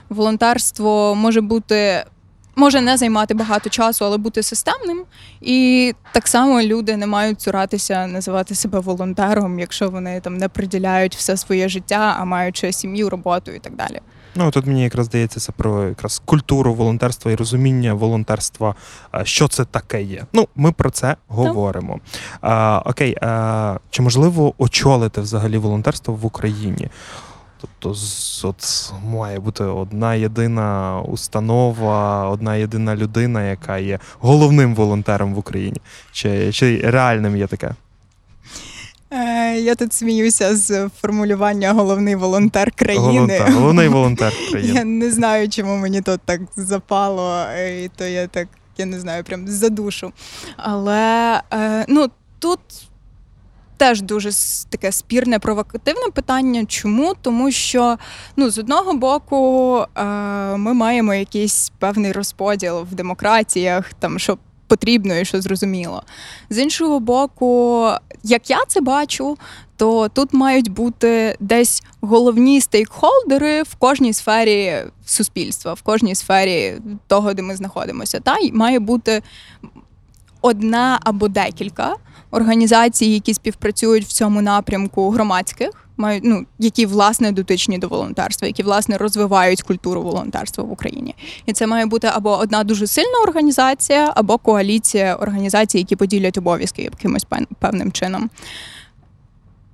Волонтерство 0.09 1.15
може 1.15 1.41
бути. 1.41 2.03
Може 2.55 2.81
не 2.81 2.97
займати 2.97 3.33
багато 3.33 3.69
часу, 3.69 4.05
але 4.05 4.17
бути 4.17 4.43
системним. 4.43 5.03
І 5.41 5.93
так 6.11 6.27
само 6.27 6.61
люди 6.61 6.97
не 6.97 7.07
мають 7.07 7.41
цуратися 7.41 8.07
називати 8.07 8.55
себе 8.55 8.79
волонтером, 8.79 9.59
якщо 9.59 9.89
вони 9.89 10.19
там 10.21 10.37
не 10.37 10.49
приділяють 10.49 11.15
все 11.15 11.37
своє 11.37 11.69
життя, 11.69 12.15
а 12.19 12.25
маючи 12.25 12.71
сім'ю, 12.71 13.09
роботу 13.09 13.51
і 13.51 13.59
так 13.59 13.75
далі. 13.75 13.99
Ну 14.35 14.51
тут 14.51 14.65
мені 14.65 14.83
якраз 14.83 15.05
здається 15.05 15.39
це 15.39 15.51
про 15.51 15.87
якраз 15.87 16.21
культуру 16.25 16.73
волонтерства 16.73 17.31
і 17.31 17.35
розуміння 17.35 17.93
волонтерства, 17.93 18.75
що 19.23 19.47
це 19.47 19.65
таке 19.65 20.03
є. 20.03 20.25
Ну, 20.33 20.47
ми 20.55 20.71
про 20.71 20.91
це 20.91 21.15
говоримо. 21.27 21.99
А, 22.41 22.81
окей, 22.85 23.15
а, 23.21 23.77
чи 23.89 24.01
можливо 24.01 24.53
очолити 24.57 25.21
взагалі 25.21 25.57
волонтерство 25.57 26.13
в 26.13 26.25
Україні? 26.25 26.89
Тобто, 27.61 27.95
от 28.43 28.93
має 29.05 29.39
бути 29.39 29.63
одна 29.63 30.15
єдина 30.15 30.99
установа, 31.01 32.29
одна 32.29 32.55
єдина 32.55 32.95
людина, 32.95 33.43
яка 33.43 33.77
є 33.77 33.99
головним 34.19 34.75
волонтером 34.75 35.33
в 35.33 35.37
Україні. 35.37 35.81
Чи, 36.11 36.51
чи 36.51 36.81
реальним 36.83 37.37
є 37.37 37.47
таке? 37.47 37.75
Е, 39.11 39.59
я 39.59 39.75
тут 39.75 39.93
сміюся 39.93 40.55
з 40.55 40.89
формулювання 41.01 41.73
головний 41.73 42.15
волонтер 42.15 42.71
Волонтер, 42.95 43.51
головний 43.51 43.87
волонтер 43.87 44.33
країни. 44.51 44.73
Я 44.73 44.83
не 44.83 45.11
знаю, 45.11 45.49
чому 45.49 45.77
мені 45.77 46.01
тут 46.01 46.21
так 46.25 46.41
запало, 46.55 47.45
е, 47.53 47.83
і 47.83 47.89
то 47.95 48.05
я 48.05 48.27
так, 48.27 48.47
я 48.77 48.85
не 48.85 48.99
знаю, 48.99 49.23
прям 49.23 49.47
за 49.47 49.69
душу. 49.69 50.11
Але 50.57 51.41
е, 51.53 51.85
ну 51.87 52.07
тут. 52.39 52.59
Теж 53.79 54.01
дуже 54.01 54.29
таке 54.69 54.91
спірне 54.91 55.39
провокативне 55.39 56.09
питання. 56.13 56.65
Чому? 56.65 57.13
Тому 57.21 57.51
що 57.51 57.97
ну, 58.37 58.49
з 58.49 58.57
одного 58.57 58.93
боку 58.93 59.77
е, 59.95 60.03
ми 60.57 60.73
маємо 60.73 61.13
якийсь 61.13 61.71
певний 61.79 62.11
розподіл 62.11 62.81
в 62.91 62.95
демократіях, 62.95 63.93
там 63.93 64.19
що 64.19 64.37
потрібно 64.67 65.15
і 65.15 65.25
що 65.25 65.41
зрозуміло. 65.41 66.03
З 66.49 66.57
іншого 66.57 66.99
боку, 66.99 67.85
як 68.23 68.49
я 68.49 68.59
це 68.67 68.81
бачу, 68.81 69.37
то 69.77 70.09
тут 70.09 70.33
мають 70.33 70.69
бути 70.69 71.37
десь 71.39 71.83
головні 72.01 72.61
стейкхолдери 72.61 73.63
в 73.63 73.75
кожній 73.75 74.13
сфері 74.13 74.83
суспільства, 75.05 75.73
в 75.73 75.81
кожній 75.81 76.15
сфері 76.15 76.75
того, 77.07 77.33
де 77.33 77.41
ми 77.41 77.55
знаходимося. 77.55 78.19
Та 78.19 78.37
й 78.37 78.51
має 78.51 78.79
бути 78.79 79.21
одна 80.41 80.99
або 81.03 81.27
декілька 81.27 81.95
організацій, 82.31 83.05
які 83.05 83.33
співпрацюють 83.33 84.05
в 84.05 84.11
цьому 84.11 84.41
напрямку 84.41 85.09
громадських. 85.09 85.69
Мають 85.97 86.23
ну 86.23 86.45
які 86.59 86.85
власне 86.85 87.31
дотичні 87.31 87.77
до 87.77 87.87
волонтерства, 87.87 88.47
які 88.47 88.63
власне 88.63 88.97
розвивають 88.97 89.61
культуру 89.61 90.01
волонтерства 90.01 90.63
в 90.63 90.71
Україні, 90.71 91.15
і 91.45 91.53
це 91.53 91.67
має 91.67 91.85
бути 91.85 92.09
або 92.13 92.37
одна 92.37 92.63
дуже 92.63 92.87
сильна 92.87 93.19
організація, 93.23 94.13
або 94.15 94.37
коаліція 94.37 95.15
організацій, 95.15 95.77
які 95.77 95.95
поділять 95.95 96.37
обов'язки 96.37 96.81
якимось 96.81 97.25
певним 97.59 97.91
чином. 97.91 98.29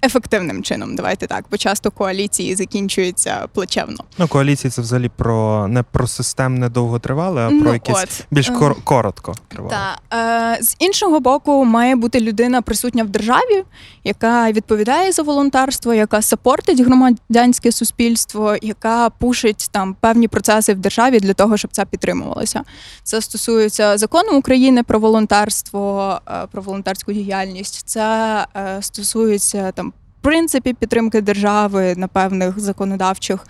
Ефективним 0.06 0.64
чином, 0.64 0.96
давайте 0.96 1.28
так, 1.28 1.46
бо 1.52 1.58
часто 1.58 1.92
коаліції 1.92 2.56
закінчуються 2.56 3.48
плачевно. 3.54 3.98
Ну, 4.18 4.28
коаліції 4.28 4.72
це 4.72 4.82
взагалі 4.82 5.10
про 5.10 5.68
не 5.68 5.84
про 5.84 6.08
системне 6.08 6.70
довготривале, 6.70 7.42
а 7.42 7.48
про 7.50 7.58
Ну, 7.58 7.74
якесь 7.74 8.04
от. 8.04 8.26
більш 8.32 8.50
Е, 8.50 8.54
кор- 8.54 8.76
коротко 8.84 9.36
тривале. 9.48 9.76
Та 10.10 10.58
е, 10.58 10.64
з 10.64 10.76
іншого 10.80 11.20
боку, 11.20 11.66
має 11.66 11.96
бути 11.96 12.20
людина 12.20 12.62
присутня 12.62 13.04
в 13.04 13.08
державі, 13.10 13.64
яка 14.04 14.52
відповідає 14.52 15.12
за 15.12 15.22
волонтерство, 15.24 15.94
яка 15.94 16.22
сапортить 16.22 16.80
громадянське 16.80 17.72
суспільство, 17.72 18.56
яка 18.62 19.10
пушить 19.10 19.68
там 19.72 19.94
певні 20.00 20.28
процеси 20.28 20.74
в 20.74 20.78
державі 20.78 21.20
для 21.20 21.34
того, 21.34 21.58
щоб 21.58 21.72
це 21.72 21.86
підтримувалося. 21.86 22.64
Це 23.04 23.22
стосується 23.22 23.98
закону 23.98 24.38
України 24.38 24.84
про 24.84 25.00
волонтерство, 25.00 26.20
е, 26.28 26.48
про 26.52 26.62
волонтерську 26.62 27.14
діяльність. 27.14 27.84
Це 27.88 28.46
е, 28.56 28.78
стосується 28.82 29.72
там. 29.72 29.94
Принципі 30.26 30.74
підтримки 30.74 31.22
держави 31.22 31.94
на 31.98 32.08
певних 32.08 32.60
законодавчих 32.60 33.48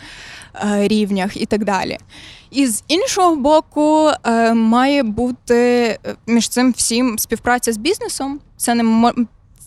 е, 0.55 0.87
рівнях 0.87 1.37
і 1.41 1.45
так 1.45 1.65
далі. 1.65 1.97
І 2.51 2.67
з 2.67 2.83
іншого 2.87 3.35
боку, 3.35 4.09
е, 4.23 4.53
має 4.53 5.03
бути 5.03 5.55
е, 5.55 6.15
між 6.27 6.49
цим 6.49 6.71
всім 6.71 7.19
співпраця 7.19 7.73
з 7.73 7.77
бізнесом. 7.77 8.39
Це 8.57 8.75
не 8.75 9.13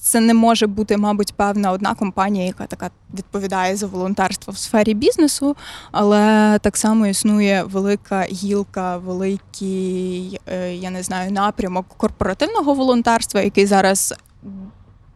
це 0.00 0.20
не 0.20 0.34
може 0.34 0.66
бути, 0.66 0.96
мабуть, 0.96 1.34
певна 1.36 1.72
одна 1.72 1.94
компанія, 1.94 2.46
яка 2.46 2.66
така 2.66 2.90
відповідає 3.14 3.76
за 3.76 3.86
волонтерство 3.86 4.52
в 4.52 4.58
сфері 4.58 4.94
бізнесу, 4.94 5.56
але 5.92 6.58
так 6.62 6.76
само 6.76 7.06
існує 7.06 7.62
велика 7.62 8.22
гілка, 8.22 8.96
великий, 8.96 10.40
я 10.72 10.90
не 10.90 11.02
знаю, 11.02 11.32
напрямок 11.32 11.86
корпоративного 11.96 12.74
волонтерства, 12.74 13.40
який 13.40 13.66
зараз. 13.66 14.14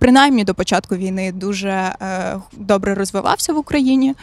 Принаймні 0.03 0.45
до 0.45 0.55
початку 0.55 0.97
війни 0.97 1.33
дуже 1.33 1.69
е, 1.71 2.37
добре 2.53 2.95
розвивався 2.95 3.53
в 3.53 3.59
Україні. 3.59 4.15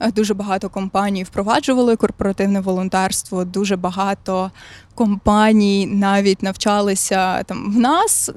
Е, 0.00 0.12
Дуже 0.12 0.34
багато 0.34 0.68
компаній 0.68 1.24
впроваджували 1.24 1.96
корпоративне 1.96 2.60
волонтерство. 2.60 3.44
Дуже 3.44 3.76
багато 3.76 4.50
компаній 4.94 5.86
навіть 5.86 6.42
навчалися 6.42 7.42
там 7.42 7.72
в 7.72 7.78
нас 7.78 8.30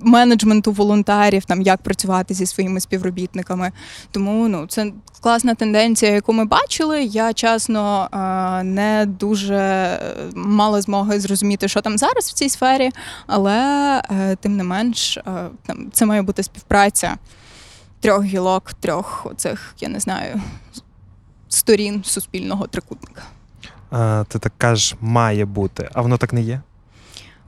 менеджменту 0.00 0.72
волонтерів, 0.72 1.44
там 1.44 1.62
як 1.62 1.82
працювати 1.82 2.34
зі 2.34 2.46
своїми 2.46 2.80
співробітниками. 2.80 3.72
Тому 4.10 4.48
ну 4.48 4.66
це 4.66 4.92
класна 5.20 5.54
тенденція, 5.54 6.12
яку 6.12 6.32
ми 6.32 6.44
бачили. 6.44 7.04
Я 7.04 7.32
чесно 7.32 8.08
е, 8.12 8.62
не 8.62 9.06
дуже 9.06 9.98
мала 10.34 10.82
змоги 10.82 11.20
зрозуміти, 11.20 11.68
що 11.68 11.80
там 11.80 11.98
зараз 11.98 12.28
в 12.28 12.32
цій 12.32 12.48
сфері, 12.48 12.90
але 13.26 13.58
е, 14.10 14.36
тим 14.36 14.56
не 14.56 14.64
менш, 14.64 15.16
е, 15.16 15.22
там 15.66 15.90
це 15.92 16.06
має 16.06 16.22
бути 16.22 16.42
співпраця 16.42 17.16
трьох 18.00 18.24
гілок, 18.24 18.72
трьох 18.80 19.26
оцих, 19.26 19.74
я 19.80 19.88
не 19.88 20.00
знаю, 20.00 20.40
сторін 21.48 22.04
суспільного 22.04 22.66
трикутника. 22.66 23.22
Ти 24.28 24.38
так 24.38 24.52
кажеш, 24.58 24.94
має 25.00 25.44
бути, 25.44 25.88
а 25.92 26.02
воно 26.02 26.16
так 26.16 26.32
не 26.32 26.42
є. 26.42 26.60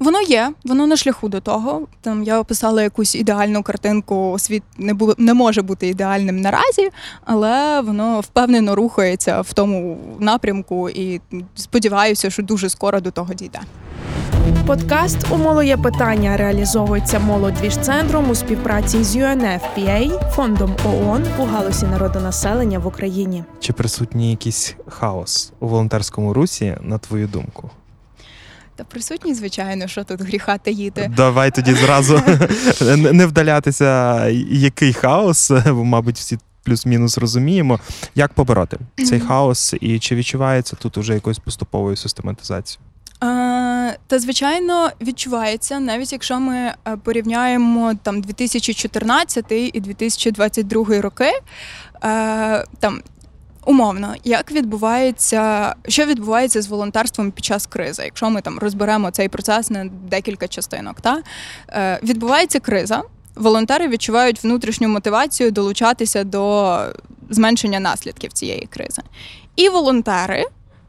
Воно 0.05 0.21
є, 0.21 0.53
воно 0.65 0.87
на 0.87 0.97
шляху 0.97 1.29
до 1.29 1.41
того. 1.41 1.87
Там 2.01 2.23
я 2.23 2.41
описала 2.41 2.83
якусь 2.83 3.15
ідеальну 3.15 3.63
картинку. 3.63 4.37
Світ 4.39 4.63
не 4.79 4.95
було 4.95 5.15
не 5.19 5.35
може 5.35 5.63
бути 5.63 5.89
ідеальним 5.89 6.41
наразі, 6.41 6.91
але 7.25 7.81
воно 7.81 8.21
впевнено 8.21 8.75
рухається 8.75 9.41
в 9.41 9.53
тому 9.53 9.99
напрямку, 10.19 10.91
і 10.91 11.21
сподіваюся, 11.55 12.31
що 12.31 12.43
дуже 12.43 12.69
скоро 12.69 13.01
до 13.01 13.11
того 13.11 13.35
дійде. 13.35 13.61
Подкаст 14.67 15.19
у 15.31 15.37
«Моло 15.37 15.63
є 15.63 15.77
питання 15.77 16.37
реалізовується 16.37 17.19
молодвіж-центром 17.19 18.31
у 18.31 18.35
співпраці 18.35 19.05
з 19.05 19.17
UNFPA, 19.17 20.31
фондом 20.31 20.77
ООН 20.85 21.25
у 21.39 21.45
галузі 21.45 21.87
народонаселення 21.87 22.79
в 22.79 22.87
Україні. 22.87 23.45
Чи 23.61 23.73
присутній 23.73 24.31
якийсь 24.31 24.75
хаос 24.87 25.53
у 25.61 25.69
волонтерському 25.69 26.33
русі, 26.33 26.77
на 26.81 26.99
твою 26.99 27.27
думку? 27.27 27.71
Та 28.77 28.85
присутні, 28.85 29.35
звичайно, 29.35 29.87
що 29.89 30.05
тут 30.05 30.21
гріха 30.21 30.59
таїти. 30.59 31.11
Давай 31.17 31.51
тоді 31.51 31.75
зразу 31.75 32.23
не- 32.97 33.27
вдалятися, 33.27 34.29
який 34.51 34.93
хаос, 34.93 35.51
бо, 35.67 35.85
мабуть, 35.85 36.17
всі 36.17 36.39
плюс-мінус 36.63 37.19
розуміємо. 37.19 37.81
Як 38.15 38.33
побороти 38.33 38.79
цей 39.09 39.21
хаос, 39.21 39.75
і 39.81 39.99
чи 39.99 40.15
відчувається 40.15 40.77
тут 40.77 40.99
уже 40.99 41.15
якоюсь 41.15 41.39
поступовою 41.39 41.97
систематизацією? 41.97 42.81
Та 44.07 44.19
звичайно 44.19 44.91
відчувається, 45.01 45.81
навіть 45.81 46.13
якщо 46.13 46.41
ми 46.41 46.57
е, 46.57 46.75
порівняємо 47.05 47.95
там 48.03 48.21
2014 48.21 49.53
і 49.53 49.81
2022 49.81 51.01
роки, 51.01 51.31
е, 52.05 52.65
там 52.81 53.01
умовно, 53.67 54.15
як 54.25 54.53
відбувається, 54.53 55.75
що 55.89 56.07
відбувається 56.07 56.63
з 56.63 56.67
волонтерством 56.67 57.31
під 57.31 57.45
час 57.45 57.67
кризи, 57.67 58.03
якщо 58.05 58.31
ми 58.31 58.41
там 58.41 58.59
розберемо 58.59 59.11
цей 59.11 59.29
процес 59.29 59.71
на 59.71 59.85
декілька 59.85 60.49
частинок, 60.49 61.01
та 61.01 61.23
е, 61.69 62.01
відбувається 62.03 62.61
криза. 62.61 63.03
Волонтери 63.35 63.89
відчувають 63.89 64.45
внутрішню 64.45 64.89
мотивацію 64.89 65.51
долучатися 65.51 66.25
до 66.25 66.79
зменшення 67.31 67.81
наслідків 67.81 68.33
цієї 68.33 68.69
кризи. 68.71 69.03
І 69.57 69.69
волонтери 69.69 70.45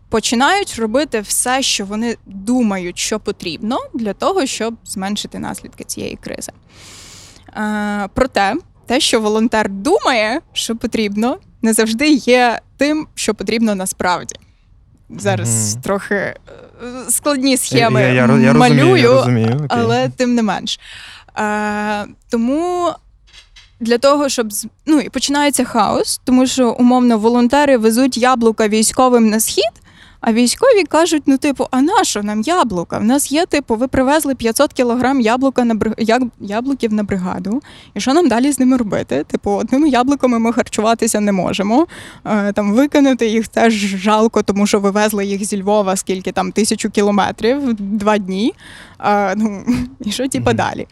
починають 0.09 0.75
робити 0.75 1.21
все, 1.21 1.61
що 1.61 1.85
вони 1.85 2.17
думають, 2.25 2.97
що 2.97 3.19
потрібно 3.19 3.77
для 3.93 4.13
того, 4.13 4.45
щоб 4.45 4.75
зменшити 4.85 5.39
наслідки 5.39 5.83
цієї 5.83 6.15
кризи. 6.15 6.51
Е, 7.57 8.09
проте, 8.13 8.53
те, 8.85 8.99
що 8.99 9.19
волонтер 9.21 9.69
думає, 9.69 10.39
що 10.53 10.75
потрібно, 10.75 11.37
не 11.61 11.73
завжди 11.73 12.09
є 12.09 12.59
тим, 12.77 13.07
що 13.15 13.33
потрібно 13.33 13.75
насправді. 13.75 14.35
Зараз 15.09 15.73
Мгм. 15.73 15.81
трохи 15.83 16.15
е, 16.15 16.35
складні 17.09 17.57
схеми 17.57 18.01
я, 18.01 18.07
я, 18.07 18.13
я, 18.13 18.27
розумію, 18.27 18.53
малюю, 18.53 18.97
я 18.97 19.07
розумію. 19.11 19.65
але 19.69 20.09
тим 20.09 20.35
не 20.35 20.43
менш. 20.43 20.79
Е, 21.37 22.05
тому 22.29 22.91
для 23.79 23.97
того, 23.97 24.29
щоб 24.29 24.47
ну 24.85 24.99
і 24.99 25.09
починається 25.09 25.63
хаос, 25.63 26.21
тому 26.23 26.47
що 26.47 26.71
умовно 26.71 27.17
волонтери 27.17 27.77
везуть 27.77 28.17
яблука 28.17 28.67
військовим 28.67 29.29
на 29.29 29.39
схід. 29.39 29.71
А 30.27 30.33
військові 30.33 30.83
кажуть: 30.83 31.23
ну, 31.25 31.37
типу, 31.37 31.67
а 31.71 31.81
на 31.81 32.03
що 32.03 32.23
нам 32.23 32.41
яблука? 32.41 32.97
В 32.97 33.03
нас 33.03 33.31
є, 33.31 33.45
типу, 33.45 33.75
ви 33.75 33.87
привезли 33.87 34.35
500 34.35 34.73
кілограм 34.73 35.21
яблука 35.21 35.65
на 35.65 35.75
яблуків 36.39 36.93
на 36.93 37.03
бригаду. 37.03 37.61
І 37.93 37.99
що 37.99 38.13
нам 38.13 38.27
далі 38.27 38.51
з 38.51 38.59
ними 38.59 38.77
робити? 38.77 39.25
Типу, 39.27 39.51
одними 39.51 39.89
яблуками 39.89 40.39
ми 40.39 40.53
харчуватися 40.53 41.19
не 41.19 41.31
можемо. 41.31 41.87
Е, 42.25 42.53
там 42.53 42.73
викинути 42.73 43.27
їх 43.27 43.47
теж 43.47 43.73
жалко, 43.73 44.43
тому 44.43 44.67
що 44.67 44.79
вивезли 44.79 45.25
їх 45.25 45.43
зі 45.45 45.61
Львова, 45.61 45.95
скільки 45.95 46.31
там 46.31 46.51
тисячу 46.51 46.89
кілометрів, 46.89 47.73
два 47.73 48.17
дні. 48.17 48.53
Е, 48.99 49.35
ну, 49.35 49.63
і 49.99 50.11
що 50.11 50.27
типу, 50.27 50.53
далі? 50.53 50.87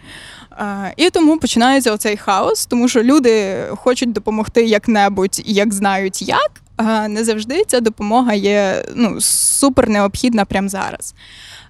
Е, 0.59 0.93
і 0.97 1.09
тому 1.09 1.37
починається 1.37 1.93
оцей 1.93 2.17
хаос, 2.17 2.65
тому 2.65 2.87
що 2.87 3.03
люди 3.03 3.63
хочуть 3.75 4.11
допомогти 4.11 4.65
як-небудь 4.65 5.41
як 5.45 5.73
знають 5.73 6.21
як. 6.21 6.62
А 6.77 7.07
не 7.07 7.23
завжди 7.23 7.63
ця 7.67 7.79
допомога 7.79 8.33
є 8.33 8.85
ну, 8.95 9.21
супер 9.21 9.89
необхідна 9.89 10.45
прямо 10.45 10.69
зараз. 10.69 11.15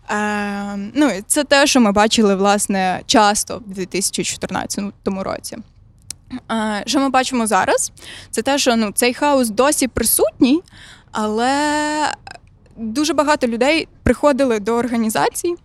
Е, 0.09 0.77
ну, 0.93 1.09
це 1.27 1.43
те, 1.43 1.67
що 1.67 1.81
ми 1.81 1.91
бачили 1.91 2.35
власне 2.35 3.01
часто 3.05 3.61
в 3.67 3.73
2014 3.73 4.83
році. 5.05 5.57
Е, 6.51 6.83
що 6.85 6.99
ми 6.99 7.09
бачимо 7.09 7.47
зараз? 7.47 7.91
Це 8.31 8.41
те, 8.41 8.57
що 8.57 8.75
ну, 8.75 8.91
цей 8.91 9.13
хаос 9.13 9.49
досі 9.49 9.87
присутній, 9.87 10.61
але 11.11 11.53
дуже 12.77 13.13
багато 13.13 13.47
людей 13.47 13.87
приходили 14.03 14.59
до 14.59 14.75
організацій, 14.75 15.55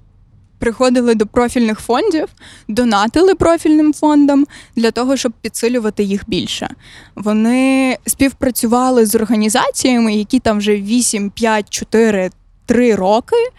приходили 0.59 1.15
до 1.15 1.27
профільних 1.27 1.81
фондів, 1.81 2.29
донатили 2.69 3.35
профільним 3.35 3.93
фондам 3.93 4.47
для 4.77 4.91
того, 4.91 5.17
щоб 5.17 5.33
підсилювати 5.41 6.03
їх 6.03 6.23
більше. 6.27 6.69
Вони 7.15 7.97
співпрацювали 8.07 9.07
з 9.07 9.15
організаціями, 9.15 10.15
які 10.15 10.39
там 10.39 10.59
вже 10.59 10.77
8, 10.77 11.31
5, 11.31 11.71
4, 11.71 12.31
3 12.67 12.95
роки 12.95 13.37
е, 13.37 13.51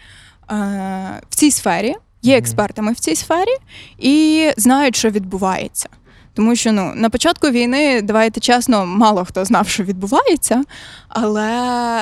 в 1.30 1.34
цій 1.34 1.50
сфері, 1.50 1.94
є 2.22 2.38
експертами 2.38 2.92
в 2.92 2.98
цій 3.00 3.16
сфері 3.16 3.56
і 3.98 4.48
знають, 4.56 4.96
що 4.96 5.10
відбувається. 5.10 5.88
Тому 6.34 6.56
що 6.56 6.72
ну 6.72 6.92
на 6.94 7.10
початку 7.10 7.50
війни, 7.50 8.02
давайте 8.02 8.40
чесно, 8.40 8.86
мало 8.86 9.24
хто 9.24 9.44
знав, 9.44 9.68
що 9.68 9.84
відбувається, 9.84 10.62
але 11.08 11.48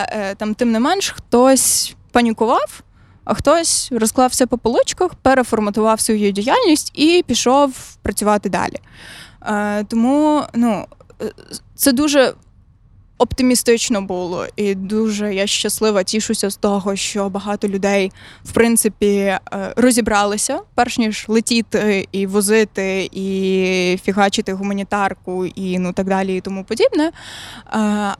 е, 0.08 0.34
там, 0.34 0.54
тим 0.54 0.72
не 0.72 0.80
менш, 0.80 1.10
хтось 1.10 1.94
панікував, 2.12 2.82
а 3.28 3.34
хтось 3.34 3.88
розклав 3.92 4.30
все 4.30 4.46
по 4.46 4.58
поличках, 4.58 5.14
переформатував 5.14 6.00
свою 6.00 6.32
діяльність 6.32 6.90
і 6.94 7.24
пішов 7.26 7.96
працювати 8.02 8.48
далі. 8.48 8.76
Е, 9.42 9.84
тому 9.84 10.42
ну, 10.54 10.86
е, 11.22 11.32
це 11.74 11.92
дуже 11.92 12.34
оптимістично 13.18 14.02
було, 14.02 14.46
і 14.56 14.74
дуже 14.74 15.34
я 15.34 15.46
щаслива, 15.46 16.02
тішуся 16.02 16.50
з 16.50 16.56
того, 16.56 16.96
що 16.96 17.28
багато 17.28 17.68
людей 17.68 18.12
в 18.44 18.52
принципі 18.52 19.06
е, 19.16 19.40
розібралися, 19.76 20.60
перш 20.74 20.98
ніж 20.98 21.24
летіти 21.28 22.08
і 22.12 22.26
возити, 22.26 23.10
і 23.12 23.98
фігачити 24.04 24.52
гуманітарку, 24.52 25.46
і 25.46 25.78
ну 25.78 25.92
так 25.92 26.06
далі, 26.06 26.36
і 26.36 26.40
тому 26.40 26.64
подібне. 26.64 27.04
Е, 27.06 27.12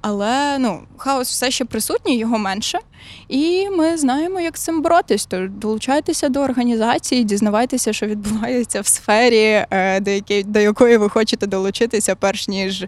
Але 0.00 0.58
ну, 0.58 0.80
хаос 0.96 1.28
все 1.28 1.50
ще 1.50 1.64
присутній, 1.64 2.18
його 2.18 2.38
менше. 2.38 2.78
І 3.28 3.68
ми 3.70 3.96
знаємо, 3.96 4.40
як 4.40 4.56
з 4.56 4.62
цим 4.62 4.82
боротись. 4.82 5.26
Тож 5.26 5.48
долучайтеся 5.50 6.28
до 6.28 6.40
організації, 6.40 7.24
дізнавайтеся, 7.24 7.92
що 7.92 8.06
відбувається 8.06 8.80
в 8.80 8.86
сфері, 8.86 9.66
е, 9.70 10.00
до 10.00 10.10
якої, 10.10 10.42
до 10.42 10.60
якої 10.60 10.96
ви 10.96 11.08
хочете 11.08 11.46
долучитися, 11.46 12.14
перш 12.14 12.48
ніж 12.48 12.86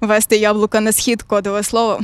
вести 0.00 0.36
яблука 0.36 0.80
на 0.80 0.92
схід, 0.92 1.22
кодове 1.22 1.62
слово. 1.62 2.00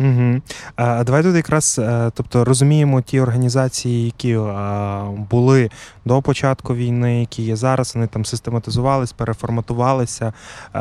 Угу. 0.00 0.40
А 0.76 1.04
давай 1.04 1.22
тут 1.22 1.36
якраз 1.36 1.78
е, 1.78 2.10
тобто 2.14 2.44
розуміємо 2.44 3.00
ті 3.00 3.20
організації, 3.20 4.04
які 4.04 4.32
е, 4.32 4.44
були 5.30 5.70
до 6.04 6.22
початку 6.22 6.74
війни, 6.74 7.20
які 7.20 7.42
є 7.42 7.56
зараз, 7.56 7.94
вони 7.94 8.06
там 8.06 8.24
систематизувались, 8.24 9.12
переформатувалися, 9.12 10.32
е, 10.74 10.80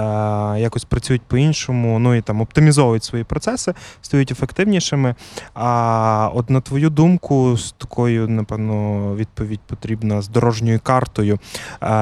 якось 0.60 0.84
працюють 0.86 1.22
по-іншому, 1.22 2.00
ну 2.00 2.16
і 2.16 2.22
там 2.22 2.42
оптимізовують 2.42 3.04
свої 3.04 3.24
процеси, 3.24 3.74
стають 4.02 4.32
ефективнішими. 4.32 5.16
А 5.54 6.30
от 6.34 6.50
на 6.50 6.62
твою 6.62 6.90
думку, 6.90 7.58
з 7.58 7.72
такою, 7.72 8.28
напевно, 8.28 9.16
відповідь 9.16 9.60
потрібна 9.68 10.22
з 10.22 10.28
дорожньою 10.28 10.80
картою. 10.84 11.40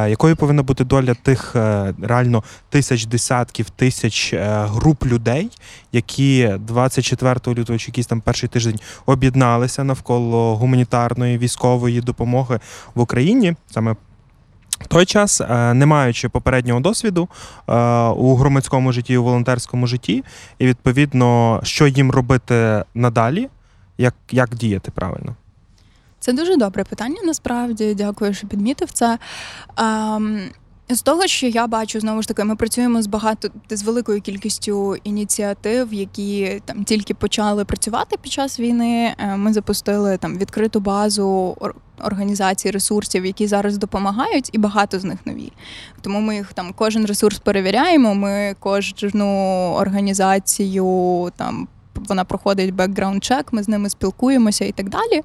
Якою 0.07 0.35
повинна 0.35 0.63
бути 0.63 0.83
доля 0.83 1.13
тих 1.13 1.55
реально 2.01 2.43
тисяч, 2.69 3.05
десятків 3.05 3.69
тисяч 3.69 4.33
груп 4.43 5.05
людей, 5.05 5.49
які 5.91 6.49
24 7.13 7.59
лютого 7.59 7.79
чи 7.79 7.87
якийсь 7.91 8.07
там 8.07 8.21
перший 8.21 8.49
тиждень 8.49 8.79
об'єдналися 9.05 9.83
навколо 9.83 10.55
гуманітарної 10.55 11.37
військової 11.37 12.01
допомоги 12.01 12.59
в 12.95 13.01
Україні 13.01 13.55
саме. 13.71 13.95
В 14.79 14.87
той 14.87 15.05
час, 15.05 15.41
е, 15.41 15.73
не 15.73 15.85
маючи 15.85 16.29
попереднього 16.29 16.79
досвіду 16.79 17.29
е, 17.67 17.73
у 18.07 18.35
громадському 18.35 18.91
житті, 18.91 19.17
у 19.17 19.23
волонтерському 19.23 19.87
житті, 19.87 20.23
і 20.59 20.65
відповідно, 20.65 21.59
що 21.63 21.87
їм 21.87 22.11
робити 22.11 22.83
надалі, 22.93 23.49
як, 23.97 24.15
як 24.31 24.55
діяти 24.55 24.91
правильно? 24.91 25.35
Це 26.19 26.33
дуже 26.33 26.57
добре 26.57 26.83
питання. 26.83 27.21
Насправді 27.25 27.93
дякую, 27.93 28.33
що 28.33 28.47
підмітив 28.47 28.91
це. 28.91 29.17
Ем, 29.77 30.39
з 30.89 31.01
того, 31.01 31.27
що 31.27 31.47
я 31.47 31.67
бачу, 31.67 31.99
знову 31.99 32.21
ж 32.21 32.27
таки, 32.27 32.43
ми 32.43 32.55
працюємо 32.55 33.01
з 33.01 33.07
багато 33.07 33.49
з 33.69 33.83
великою 33.83 34.21
кількістю 34.21 34.95
ініціатив, 35.03 35.93
які 35.93 36.61
там 36.65 36.83
тільки 36.83 37.13
почали 37.13 37.65
працювати 37.65 38.17
під 38.21 38.31
час 38.31 38.59
війни. 38.59 39.15
Е, 39.17 39.35
Ми 39.37 39.53
запустили 39.53 40.17
там 40.17 40.37
відкриту 40.37 40.79
базу 40.79 41.57
ор- 41.59 41.75
організацій, 42.03 42.71
ресурсів, 42.71 43.25
які 43.25 43.47
зараз 43.47 43.77
допомагають, 43.77 44.49
і 44.53 44.57
багато 44.57 44.99
з 44.99 45.03
них 45.03 45.19
нові. 45.25 45.51
Тому 46.01 46.19
ми 46.19 46.35
їх 46.35 46.53
там 46.53 46.73
кожен 46.75 47.05
ресурс 47.05 47.39
перевіряємо. 47.39 48.15
Ми 48.15 48.55
кожну 48.59 49.25
організацію 49.73 51.31
там. 51.37 51.67
вона 51.95 52.23
проходить 52.25 52.73
background 52.75 53.19
check, 53.19 53.45
ми 53.53 53.63
з 53.63 53.67
ними 53.67 53.89
спілкуємося 53.89 54.65
і 54.65 54.71
так 54.71 54.89
далі. 54.89 55.21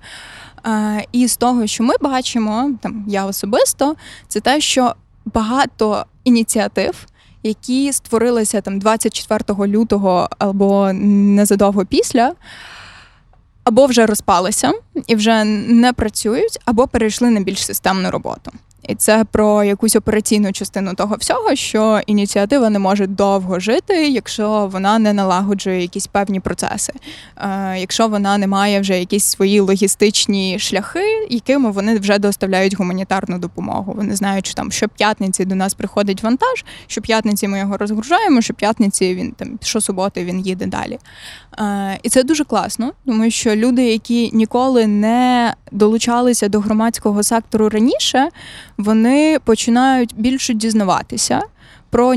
Е, 0.66 1.07
І 1.12 1.29
з 1.29 1.37
того, 1.37 1.66
що 1.66 1.85
ми 1.85 1.94
бачимо, 2.01 2.70
там 2.83 3.05
я 3.09 3.27
особисто, 3.27 3.94
це 4.29 4.40
те, 4.40 4.61
що 4.61 4.94
багато 5.35 6.05
ініціатив. 6.25 7.07
Які 7.43 7.93
створилися 7.93 8.61
там 8.61 8.79
24 8.79 9.69
лютого 9.69 10.29
або 10.38 10.93
незадовго 10.93 11.85
після, 11.85 12.33
або 13.64 13.87
вже 13.87 14.07
розпалися 14.07 14.73
і 15.07 15.14
вже 15.14 15.45
не 15.45 15.93
працюють, 15.93 16.59
або 16.64 16.87
перейшли 16.87 17.31
на 17.31 17.40
більш 17.40 17.66
системну 17.66 18.11
роботу. 18.11 18.53
І 18.90 18.94
це 18.94 19.24
про 19.24 19.64
якусь 19.64 19.96
операційну 19.96 20.53
частину 20.53 20.94
того 20.94 21.16
всього, 21.16 21.55
що 21.55 22.00
ініціатива 22.07 22.70
не 22.70 22.79
може 22.79 23.07
довго 23.07 23.61
жити, 23.61 24.09
якщо 24.09 24.68
вона 24.72 24.98
не 24.98 25.12
налагоджує 25.12 25.81
якісь 25.83 26.07
певні 26.07 26.40
процеси, 26.40 26.92
е, 27.37 27.76
якщо 27.79 28.09
вона 28.09 28.38
не 28.38 28.46
має 28.46 28.81
вже 28.81 28.98
якісь 28.98 29.24
свої 29.24 29.61
логістичні 29.61 30.59
шляхи, 30.59 31.26
якими 31.31 31.70
вони 31.70 31.98
вже 31.98 32.18
доставляють 32.18 32.74
гуманітарну 32.74 33.38
допомогу. 33.38 33.92
Вони 33.96 34.16
знають, 34.16 34.46
що 34.46 34.55
там 34.55 34.72
щоп'ятниці 34.72 35.44
до 35.44 35.55
нас 35.55 35.74
приходить 35.74 36.22
вантаж, 36.22 36.64
щоп'ятниці 36.87 37.48
ми 37.48 37.59
його 37.59 37.76
розгружаємо, 37.76 38.40
щоп'ятниці 38.40 39.14
він 39.14 39.33
там 39.33 39.59
щосуботи 39.62 40.24
він 40.24 40.40
їде 40.40 40.66
далі. 40.66 40.98
Е, 41.59 41.98
І 42.03 42.09
це 42.09 42.22
дуже 42.22 42.44
класно, 42.44 42.92
тому 43.07 43.31
що 43.31 43.57
люди, 43.57 43.92
які 43.92 44.31
ніколи 44.33 44.87
не 44.87 45.55
долучалися 45.71 46.49
до 46.49 46.61
громадського 46.61 47.23
сектору 47.23 47.69
раніше, 47.69 48.29
вони 48.79 49.39
починають 49.45 50.15
більше 50.17 50.55
дізнаватися 50.55 51.43
про 51.91 52.15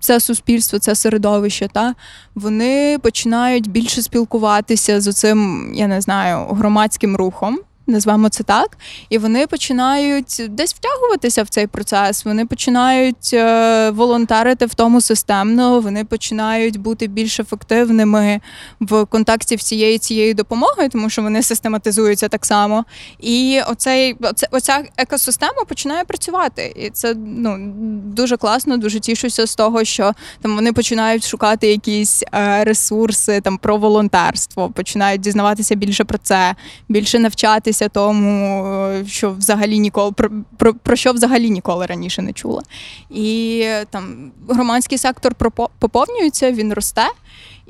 це 0.00 0.20
суспільство, 0.20 0.78
це 0.78 0.94
середовище. 0.94 1.68
Та 1.72 1.94
вони 2.34 2.98
починають 2.98 3.70
більше 3.70 4.02
спілкуватися 4.02 5.00
з 5.00 5.12
цим, 5.12 5.70
я 5.74 5.86
не 5.86 6.00
знаю, 6.00 6.46
громадським 6.50 7.16
рухом. 7.16 7.58
Назвемо 7.88 8.28
це 8.28 8.42
так, 8.42 8.78
і 9.08 9.18
вони 9.18 9.46
починають 9.46 10.42
десь 10.48 10.74
втягуватися 10.74 11.42
в 11.42 11.48
цей 11.48 11.66
процес. 11.66 12.24
Вони 12.24 12.46
починають 12.46 13.30
е, 13.34 13.90
волонтерити 13.90 14.66
в 14.66 14.74
тому 14.74 15.00
системно. 15.00 15.80
Вони 15.80 16.04
починають 16.04 16.76
бути 16.76 17.06
більш 17.06 17.40
ефективними 17.40 18.40
в 18.80 19.04
контакті 19.04 19.56
всієї 19.56 19.98
цієї 19.98 20.34
допомоги, 20.34 20.88
тому 20.88 21.10
що 21.10 21.22
вони 21.22 21.42
систематизуються 21.42 22.28
так 22.28 22.46
само. 22.46 22.84
І 23.20 23.60
оцей 23.68 24.16
оце, 24.20 24.46
оця 24.50 24.84
екосистема 24.96 25.64
починає 25.68 26.04
працювати. 26.04 26.72
І 26.76 26.90
це 26.90 27.14
ну 27.14 27.72
дуже 28.04 28.36
класно. 28.36 28.76
Дуже 28.76 29.00
тішуся 29.00 29.46
з 29.46 29.54
того, 29.54 29.84
що 29.84 30.12
там 30.42 30.54
вони 30.54 30.72
починають 30.72 31.26
шукати 31.26 31.66
якісь 31.66 32.24
е, 32.34 32.64
ресурси 32.64 33.40
там 33.40 33.58
про 33.58 33.76
волонтерство, 33.76 34.70
починають 34.70 35.20
дізнаватися 35.20 35.74
більше 35.74 36.04
про 36.04 36.18
це, 36.18 36.54
більше 36.88 37.18
навчатися 37.18 37.77
тому, 37.88 38.66
е, 38.66 39.04
що 39.06 39.32
взагалі 39.32 39.78
ніколи 39.78 40.12
про, 40.12 40.30
про, 40.56 40.74
про 40.74 40.96
що 40.96 41.12
взагалі 41.12 41.50
ніколи 41.50 41.86
раніше 41.86 42.22
не 42.22 42.32
чула. 42.32 42.62
І 43.10 43.64
там 43.90 44.32
громадський 44.48 44.98
сектор 44.98 45.34
поповнюється, 45.78 46.52
він 46.52 46.72
росте. 46.72 47.06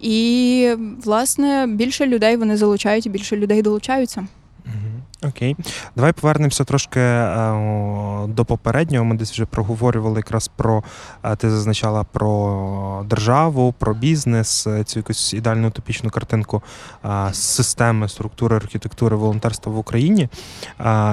І, 0.03 0.71
власне, 1.05 1.67
більше 1.69 2.07
людей 2.07 2.37
вони 2.37 2.57
залучають, 2.57 3.07
і 3.07 3.11
більше 3.11 3.37
людей 3.37 3.63
долучаються. 3.63 4.27
Окей, 5.23 5.57
давай 5.97 6.13
повернемося 6.13 6.65
трошки 6.65 7.01
е, 7.01 8.27
до 8.29 8.45
попереднього. 8.45 9.05
Ми 9.05 9.15
десь 9.15 9.33
вже 9.33 9.47
проговорювали 9.47 10.17
якраз 10.17 10.49
про 10.49 10.83
е, 11.25 11.37
ти 11.37 11.51
зазначала 11.51 12.05
про 12.05 13.05
державу, 13.11 13.75
про 13.79 13.95
бізнес, 13.95 14.67
е, 14.67 14.85
цю 14.85 14.99
якусь 14.99 15.35
ідеальну 15.35 15.69
утопічну 15.69 16.11
картинку 16.11 16.63
системи, 17.33 18.09
структури, 18.09 18.57
архітектури 18.57 19.17
волонтерства 19.17 19.73
в 19.73 19.79
Україні. 19.79 20.29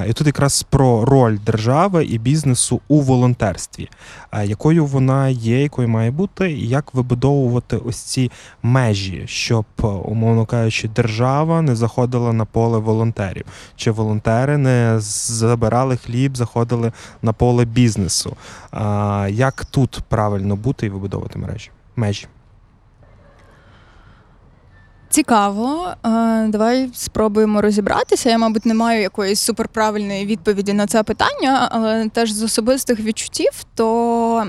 І 0.07 0.13
тут 0.13 0.27
якраз 0.27 0.63
про 0.63 1.05
роль 1.05 1.37
держави 1.45 2.05
і 2.05 2.17
бізнесу 2.17 2.81
у 2.87 3.01
волонтерстві, 3.01 3.89
якою 4.43 4.85
вона 4.85 5.29
є, 5.29 5.61
якою 5.61 5.89
має 5.89 6.11
бути, 6.11 6.51
і 6.51 6.67
як 6.67 6.93
вибудовувати 6.93 7.77
ось 7.77 7.97
ці 7.97 8.31
межі, 8.63 9.23
щоб, 9.27 9.65
умовно 10.05 10.45
кажучи, 10.45 10.87
держава 10.87 11.61
не 11.61 11.75
заходила 11.75 12.33
на 12.33 12.45
поле 12.45 12.79
волонтерів 12.79 13.45
чи 13.75 13.91
волонтери 13.91 14.57
не 14.57 14.95
забирали 14.99 15.97
хліб, 15.97 16.37
заходили 16.37 16.91
на 17.21 17.33
поле 17.33 17.65
бізнесу. 17.65 18.35
Як 19.29 19.65
тут 19.65 19.99
правильно 20.09 20.55
бути 20.55 20.85
і 20.85 20.89
вибудовувати 20.89 21.39
мережі? 21.39 21.69
Межі. 21.95 22.27
Цікаво. 25.15 25.87
Е, 26.05 26.47
Давай 26.47 26.89
спробуємо 26.93 27.61
розібратися. 27.61 28.29
Я, 28.29 28.37
мабуть, 28.37 28.65
не 28.65 28.73
маю 28.73 29.01
якоїсь 29.01 29.39
суперправильної 29.39 30.25
відповіді 30.25 30.73
на 30.73 30.87
це 30.87 31.03
питання, 31.03 31.69
але 31.71 32.09
теж 32.09 32.31
з 32.31 32.43
особистих 32.43 32.99
відчуттів, 32.99 33.51
то 33.75 34.47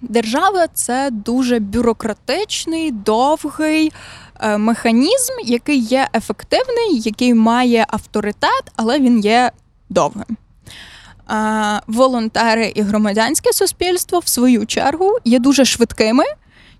держава 0.00 0.66
це 0.74 1.10
дуже 1.10 1.58
бюрократичний, 1.58 2.90
довгий 2.90 3.92
е, 4.40 4.58
механізм, 4.58 5.32
який 5.44 5.78
є 5.78 6.08
ефективний, 6.14 7.00
який 7.04 7.34
має 7.34 7.86
авторитет, 7.88 8.72
але 8.76 9.00
він 9.00 9.20
є 9.20 9.52
довгим. 9.90 10.36
Е, 11.30 11.80
Волонтери 11.86 12.72
і 12.74 12.82
громадянське 12.82 13.52
суспільство, 13.52 14.18
в 14.18 14.28
свою 14.28 14.66
чергу, 14.66 15.18
є 15.24 15.38
дуже 15.38 15.64
швидкими 15.64 16.24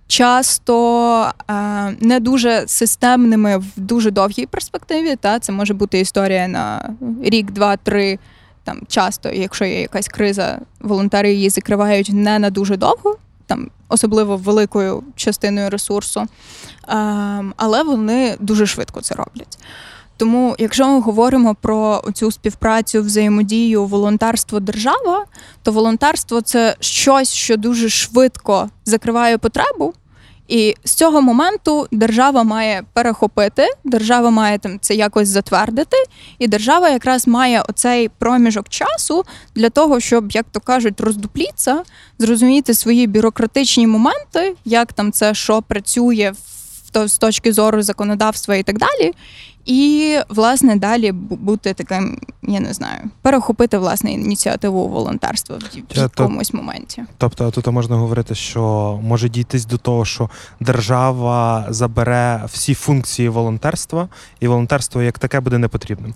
часто 0.09 1.33
е, 1.51 1.55
не 2.01 2.21
дуже 2.21 2.65
системними 2.67 3.59
в 3.59 3.67
дуже 3.77 4.11
довгій 4.11 4.47
перспективі. 4.47 5.17
Та 5.17 5.39
це 5.39 5.53
може 5.53 5.75
бути 5.75 6.01
історія 6.01 6.49
на 6.49 6.95
рік, 7.23 7.51
два, 7.51 7.77
три. 7.77 8.19
Там 8.65 8.81
часто, 8.89 9.29
якщо 9.29 9.65
є 9.65 9.81
якась 9.81 10.09
криза, 10.09 10.59
волонтери 10.81 11.33
її 11.33 11.51
закривають 11.51 12.11
не 12.13 12.39
на 12.39 12.51
дуже 12.51 12.77
довго, 12.77 13.17
там 13.47 13.71
особливо 13.89 14.37
великою 14.37 15.03
частиною 15.17 15.71
ресурсу, 15.71 16.21
е, 16.21 16.27
але 17.57 17.83
вони 17.83 18.37
дуже 18.41 18.67
швидко 18.67 19.01
це 19.01 19.15
роблять. 19.15 19.59
Тому, 20.19 20.57
якщо 20.59 20.89
ми 20.89 21.01
говоримо 21.01 21.55
про 21.55 22.03
цю 22.15 22.31
співпрацю, 22.31 23.03
взаємодію, 23.03 23.85
волонтерство 23.85 24.61
держава, 24.61 25.25
то 25.63 25.73
волонтерство 25.73 26.41
це 26.41 26.77
щось, 26.81 27.33
що 27.33 27.57
дуже 27.57 27.89
швидко 27.89 28.69
закриває 28.85 29.39
потребу. 29.39 29.95
І 30.49 30.75
з 30.85 30.95
цього 30.95 31.23
моменту 31.23 31.87
держава 31.93 32.43
має 32.43 32.83
перехопити, 32.93 33.69
держава 33.85 34.31
має 34.31 34.59
там 34.59 34.79
це 34.81 34.95
якось 34.95 35.29
затвердити, 35.29 35.97
і 36.39 36.49
держава 36.49 36.89
якраз 36.89 37.27
має 37.27 37.63
оцей 37.63 38.09
проміжок 38.09 38.69
часу 38.69 39.25
для 39.55 39.71
того, 39.71 40.01
щоб, 40.01 40.33
як 40.33 40.47
то 40.53 40.61
кажуть, 40.61 41.01
роздупліться, 41.01 41.83
зрозуміти 42.19 42.75
свої 42.75 43.07
бюрократичні 43.07 43.87
моменти, 43.87 44.57
як 44.65 44.93
там 44.93 45.13
це 45.13 45.35
що 45.35 45.63
працює 45.63 46.33
в 46.85 46.91
то 46.91 47.09
з 47.09 47.19
точки 47.19 47.53
зору 47.53 47.83
законодавства 47.83 48.57
і 48.57 48.63
так 48.63 48.79
далі. 48.79 49.13
І, 49.65 50.19
власне, 50.29 50.77
далі 50.77 51.13
бу- 51.13 51.37
бути 51.37 51.75
таким, 51.75 52.19
я 52.43 52.61
не 52.61 52.75
знаю, 52.75 53.01
перехопити 53.23 53.79
власне 53.79 54.13
ініціативу 54.13 54.89
волонтерства 54.89 55.57
в, 55.57 55.97
якомусь 55.99 56.55
моменті. 56.55 57.05
Тобто 57.19 57.51
тут 57.51 57.67
можна 57.67 57.97
говорити, 57.97 58.35
що 58.35 58.61
може 59.03 59.29
дійтись 59.29 59.65
до 59.67 59.77
того, 59.79 60.05
що 60.05 60.31
держава 60.61 61.67
забере 61.69 62.43
всі 62.47 62.75
функції 62.75 63.29
волонтерства, 63.29 64.09
і 64.41 64.49
волонтерство 64.49 65.03
як 65.03 65.19
таке 65.19 65.41
буде 65.41 65.59
непотрібним. 65.59 66.15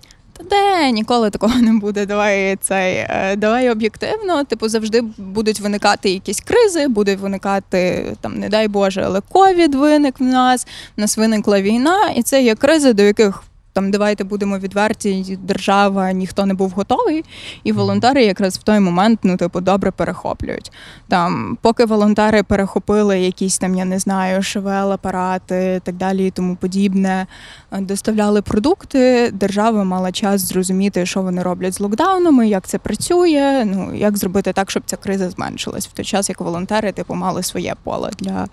Де 0.51 0.91
ніколи 0.91 1.31
такого 1.31 1.55
не 1.55 1.73
буде. 1.73 2.07
Давай 2.07 2.57
цей 2.57 2.95
е, 2.95 3.37
давай 3.37 3.71
об'єктивно. 3.71 4.45
Типу, 4.45 4.69
завжди 4.69 5.01
будуть 5.19 5.61
виникати 5.61 6.11
якісь 6.11 6.41
кризи, 6.41 6.89
буде 6.89 7.17
виникати 7.17 8.07
там, 8.21 8.35
не 8.35 8.49
дай 8.49 8.69
Боже, 8.69 9.03
але 9.07 9.21
ковід 9.21 9.75
виник 9.75 10.21
в 10.21 10.23
нас. 10.23 10.67
В 10.97 11.01
нас 11.01 11.17
виникла 11.17 11.61
війна, 11.61 12.11
і 12.17 12.23
це 12.23 12.43
є 12.43 12.55
кризи, 12.55 12.93
до 12.93 13.03
яких. 13.03 13.43
Там 13.73 13.91
давайте 13.91 14.25
будемо 14.25 14.59
відверті, 14.59 15.39
держава, 15.43 16.13
ніхто 16.13 16.47
не 16.47 16.55
був 16.55 16.71
готовий, 16.71 17.25
і 17.65 17.73
волонтери 17.73 18.25
якраз 18.25 18.59
в 18.59 18.63
той 18.63 18.81
момент 18.81 19.21
ну 19.23 19.37
типу 19.37 19.61
добре 19.61 19.91
перехоплюють. 19.91 20.73
Там, 21.09 21.59
поки 21.63 21.85
волонтери 21.85 22.43
перехопили 22.43 23.21
якісь 23.21 23.59
там, 23.59 23.75
я 23.75 23.85
не 23.85 23.99
знаю, 23.99 24.43
ШВЛ 24.43 24.93
апарати, 24.93 25.81
так 25.85 25.95
далі 25.95 26.27
і 26.27 26.31
тому 26.31 26.57
подібне, 26.57 27.27
е, 27.73 27.81
доставляли 27.81 28.43
продукти. 28.43 29.31
Держава 29.33 29.85
мала 29.85 30.13
час 30.13 30.41
зрозуміти, 30.41 31.07
що 31.07 31.23
вони 31.23 31.43
роблять 31.43 31.75
з 31.75 31.81
локдаунами, 31.81 32.49
як 32.49 32.67
це 32.67 32.79
працює. 32.79 33.65
Ну 33.65 33.95
як 33.95 34.19
зробити 34.19 34.53
так, 34.53 34.71
щоб 34.71 34.83
ця 34.87 34.97
криза 34.97 35.31
зменшилась 35.31 35.89
в 35.89 35.93
той 35.93 36.05
час, 36.05 36.29
як 36.29 36.41
волонтери 36.41 36.93
типу 36.93 37.15
мали 37.15 37.43
своє 37.43 37.75
поле 37.85 38.11
для. 38.19 38.49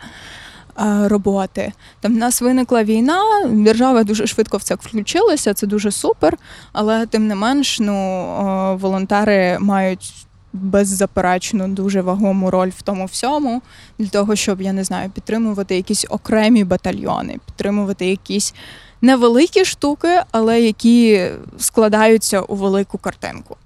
Е, 0.80 1.08
Роботи 1.08 1.74
там 2.00 2.14
в 2.14 2.18
нас 2.18 2.42
виникла 2.42 2.84
війна, 2.84 3.22
держава 3.48 4.04
дуже 4.04 4.28
швидко 4.28 4.58
в 4.58 4.64
це 4.64 4.76
включилася, 4.76 5.54
це 5.54 5.68
дуже 5.68 5.92
супер. 5.92 6.38
Але 6.74 7.06
тим 7.06 7.28
не 7.28 7.36
менш, 7.36 7.80
ну 7.80 8.78
волонтери 8.82 9.58
мають 9.60 10.28
беззаперечно 10.54 11.68
дуже 11.68 12.02
вагому 12.02 12.52
роль 12.52 12.70
в 12.70 12.82
тому 12.82 13.06
всьому, 13.06 13.62
для 14.00 14.08
того, 14.08 14.36
щоб 14.36 14.62
я 14.62 14.74
не 14.74 14.84
знаю, 14.84 15.10
підтримувати 15.10 15.76
якісь 15.76 16.06
окремі 16.10 16.64
батальйони, 16.64 17.38
підтримувати 17.46 18.06
якісь 18.06 18.54
невеликі 19.02 19.66
штуки, 19.66 20.22
але 20.32 20.62
які 20.62 21.26
складаються 21.58 22.42
у 22.42 22.56
велику 22.56 22.98
картинку. 22.98 23.58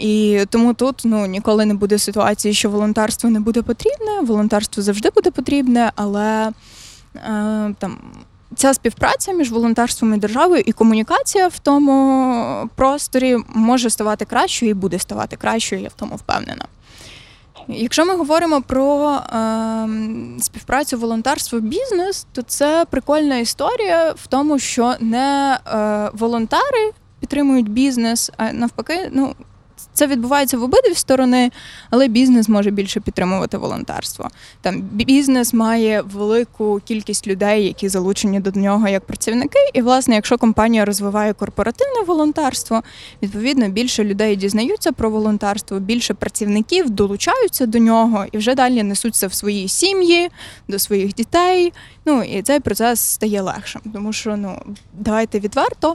І 0.00 0.44
тому 0.50 0.74
тут 0.74 1.02
ну 1.04 1.26
ніколи 1.26 1.66
не 1.66 1.74
буде 1.74 1.98
ситуації, 1.98 2.54
що 2.54 2.70
волонтерство 2.70 3.30
не 3.30 3.40
буде 3.40 3.62
потрібне. 3.62 4.20
Волонтерство 4.22 4.82
завжди 4.82 5.10
буде 5.14 5.30
потрібне, 5.30 5.92
але 5.96 6.48
е, 6.48 7.74
там 7.78 7.98
ця 8.54 8.74
співпраця 8.74 9.32
між 9.32 9.50
волонтерством 9.50 10.14
і 10.14 10.16
державою 10.16 10.62
і 10.66 10.72
комунікація 10.72 11.48
в 11.48 11.58
тому 11.58 12.68
просторі 12.74 13.36
може 13.48 13.90
ставати 13.90 14.24
кращою 14.24 14.70
і 14.70 14.74
буде 14.74 14.98
ставати 14.98 15.36
кращою, 15.36 15.82
я 15.82 15.88
в 15.88 15.92
тому 15.92 16.16
впевнена. 16.16 16.64
Якщо 17.68 18.04
ми 18.06 18.16
говоримо 18.16 18.62
про 18.62 19.10
е, 19.10 19.88
співпрацю 20.40 20.98
волонтерство 20.98 21.60
бізнес, 21.60 22.26
то 22.32 22.42
це 22.42 22.86
прикольна 22.90 23.38
історія 23.38 24.14
в 24.16 24.26
тому, 24.26 24.58
що 24.58 24.94
не 25.00 25.58
е, 25.66 26.10
волонтери 26.12 26.92
підтримують 27.20 27.68
бізнес, 27.68 28.30
а 28.36 28.52
навпаки, 28.52 29.10
ну 29.12 29.34
це 29.94 30.06
відбувається 30.06 30.58
в 30.58 30.62
обидві 30.62 30.94
сторони, 30.94 31.50
але 31.90 32.08
бізнес 32.08 32.48
може 32.48 32.70
більше 32.70 33.00
підтримувати 33.00 33.58
волонтерство. 33.58 34.28
Там 34.60 34.80
бізнес 34.80 35.54
має 35.54 36.02
велику 36.02 36.80
кількість 36.84 37.26
людей, 37.26 37.64
які 37.64 37.88
залучені 37.88 38.40
до 38.40 38.60
нього 38.60 38.88
як 38.88 39.04
працівники. 39.04 39.58
І, 39.74 39.82
власне, 39.82 40.14
якщо 40.14 40.38
компанія 40.38 40.84
розвиває 40.84 41.32
корпоративне 41.32 42.02
волонтерство, 42.06 42.82
відповідно 43.22 43.68
більше 43.68 44.04
людей 44.04 44.36
дізнаються 44.36 44.92
про 44.92 45.10
волонтерство, 45.10 45.78
більше 45.78 46.14
працівників 46.14 46.90
долучаються 46.90 47.66
до 47.66 47.78
нього 47.78 48.24
і 48.32 48.38
вже 48.38 48.54
далі 48.54 48.82
несуться 48.82 49.26
в 49.26 49.34
свої 49.34 49.68
сім'ї, 49.68 50.30
до 50.68 50.78
своїх 50.78 51.14
дітей. 51.14 51.72
Ну 52.04 52.22
і 52.22 52.42
цей 52.42 52.60
процес 52.60 53.00
стає 53.00 53.42
легшим, 53.42 53.82
тому 53.92 54.12
що 54.12 54.36
ну 54.36 54.62
давайте 54.92 55.38
відверто. 55.38 55.94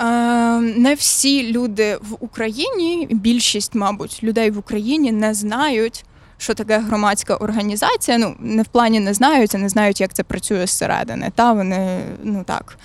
Е, 0.00 0.58
Не 0.60 0.94
всі 0.94 1.52
люди 1.52 1.96
в 1.96 2.16
Україні, 2.20 3.08
більшість, 3.10 3.74
мабуть, 3.74 4.20
людей 4.22 4.50
в 4.50 4.58
Україні 4.58 5.12
не 5.12 5.34
знають, 5.34 6.04
що 6.38 6.54
таке 6.54 6.78
громадська 6.78 7.36
організація. 7.36 8.18
Ну, 8.18 8.34
не 8.40 8.62
в 8.62 8.66
плані 8.66 9.00
не 9.00 9.14
знають, 9.14 9.54
а 9.54 9.58
не 9.58 9.68
знають, 9.68 10.00
як 10.00 10.14
це 10.14 10.22
працює 10.22 10.66
зсередини. 10.66 11.32
Та 11.34 11.52
вони 11.52 12.00
ну 12.22 12.44
так 12.46 12.78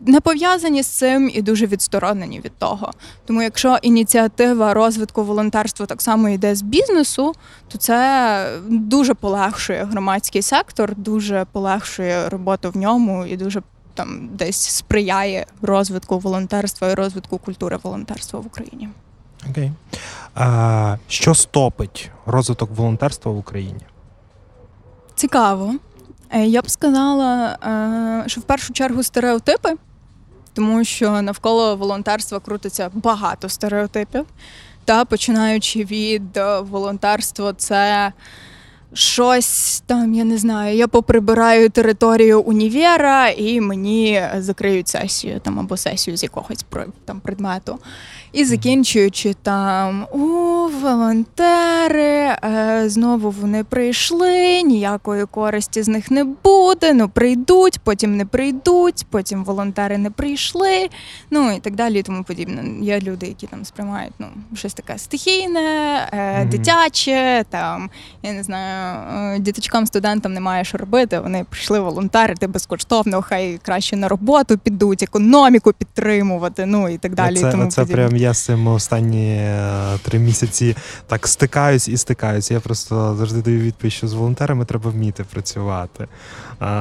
не 0.00 0.20
пов'язані 0.20 0.82
з 0.82 0.86
цим 0.86 1.30
і 1.34 1.42
дуже 1.42 1.66
відсторонені 1.66 2.40
від 2.40 2.52
того. 2.58 2.90
Тому, 3.26 3.42
якщо 3.42 3.78
ініціатива 3.82 4.74
розвитку 4.74 5.24
волонтерства 5.24 5.86
так 5.86 6.02
само 6.02 6.28
йде 6.28 6.54
з 6.54 6.62
бізнесу, 6.62 7.32
то 7.68 7.78
це 7.78 8.58
дуже 8.68 9.14
полегшує 9.14 9.84
громадський 9.84 10.42
сектор, 10.42 10.96
дуже 10.96 11.46
полегшує 11.52 12.28
роботу 12.28 12.70
в 12.70 12.76
ньому 12.76 13.26
і 13.26 13.36
дуже 13.36 13.62
там 13.98 14.28
десь 14.32 14.60
сприяє 14.60 15.46
розвитку 15.62 16.18
волонтерства 16.18 16.88
і 16.88 16.94
розвитку 16.94 17.38
культури 17.38 17.78
волонтерства 17.82 18.40
в 18.40 18.46
Україні. 18.46 18.88
Окей. 19.50 19.72
А, 20.34 20.96
що 21.08 21.34
стопить 21.34 22.10
розвиток 22.26 22.70
волонтерства 22.70 23.32
в 23.32 23.38
Україні? 23.38 23.80
Цікаво. 25.14 25.74
Е, 26.30 26.46
Я 26.46 26.62
б 26.62 26.70
сказала, 26.70 27.58
е, 28.24 28.28
що 28.28 28.40
в 28.40 28.44
першу 28.44 28.72
чергу 28.72 29.02
стереотипи, 29.02 29.74
тому 30.54 30.84
що 30.84 31.22
навколо 31.22 31.76
волонтерства 31.76 32.40
крутиться 32.40 32.90
багато 32.94 33.48
стереотипів. 33.48 34.26
Та 34.84 35.04
починаючи 35.04 35.84
від 35.84 36.36
е, 36.36 36.60
волонтерства, 36.60 37.52
це 37.52 38.12
щось 38.92 39.82
там, 39.86 40.14
я 40.14 40.24
не 40.24 40.38
знаю, 40.38 40.76
я 40.76 40.88
поприбираю 40.88 41.70
територію 41.70 42.40
універа 42.40 43.28
і 43.28 43.60
мені 43.60 44.22
закриють 44.38 44.88
сесію 44.88 45.40
там 45.40 45.58
або 45.58 45.76
сесію 45.76 46.16
з 46.16 46.22
якогось 46.22 46.64
там 47.04 47.20
предмету. 47.20 47.78
І 48.32 48.44
закінчуючи 48.44 49.34
там 49.42 50.06
у 50.12 50.18
волонтери, 50.82 52.36
е, 52.44 52.82
знову 52.86 53.30
вони 53.30 53.64
прийшли, 53.64 54.62
ніякої 54.62 55.26
користі 55.26 55.82
з 55.82 55.88
них 55.88 56.10
не 56.10 56.24
буде. 56.24 56.94
Ну 56.94 57.08
прийдуть, 57.08 57.80
потім 57.84 58.16
не 58.16 58.24
прийдуть, 58.24 59.06
потім 59.10 59.44
волонтери 59.44 59.98
не 59.98 60.10
прийшли. 60.10 60.88
Ну 61.30 61.52
і 61.52 61.58
так 61.60 61.74
далі, 61.74 61.98
і 61.98 62.02
тому 62.02 62.24
подібне. 62.24 62.84
Є 62.84 63.00
люди, 63.00 63.26
які 63.26 63.46
там 63.46 63.64
сприймають 63.64 64.12
ну 64.18 64.26
щось 64.54 64.74
таке 64.74 64.98
стихійне, 64.98 66.08
е, 66.12 66.44
дитяче, 66.44 67.44
там 67.50 67.90
я 68.22 68.32
не 68.32 68.42
знаю, 68.42 69.36
е, 69.36 69.38
діточкам, 69.38 69.86
студентам 69.86 70.32
немає 70.32 70.64
що 70.64 70.78
робити. 70.78 71.18
Вони 71.18 71.44
прийшли 71.50 71.80
волонтерити 71.80 72.46
безкоштовно, 72.46 73.22
хай 73.22 73.60
краще 73.64 73.96
на 73.96 74.08
роботу 74.08 74.58
підуть, 74.58 75.02
економіку 75.02 75.72
підтримувати. 75.72 76.66
Ну 76.66 76.88
і 76.88 76.98
так 76.98 77.14
далі. 77.14 77.38
і 77.38 77.40
тому 77.40 77.66
це 77.66 77.82
подібне. 77.82 78.08
прям 78.08 78.16
я 78.16 78.27
з 78.34 78.44
цим 78.44 78.66
останні 78.66 79.36
е, 79.36 79.98
три 80.02 80.18
місяці 80.18 80.76
так 81.06 81.28
стикаюсь 81.28 81.88
і 81.88 81.96
стикаюсь. 81.96 82.50
Я 82.50 82.60
просто 82.60 83.16
завжди 83.16 83.42
даю 83.42 83.60
відповідь, 83.60 83.92
що 83.92 84.08
з 84.08 84.12
волонтерами 84.12 84.64
треба 84.64 84.90
вміти 84.90 85.24
працювати. 85.24 86.08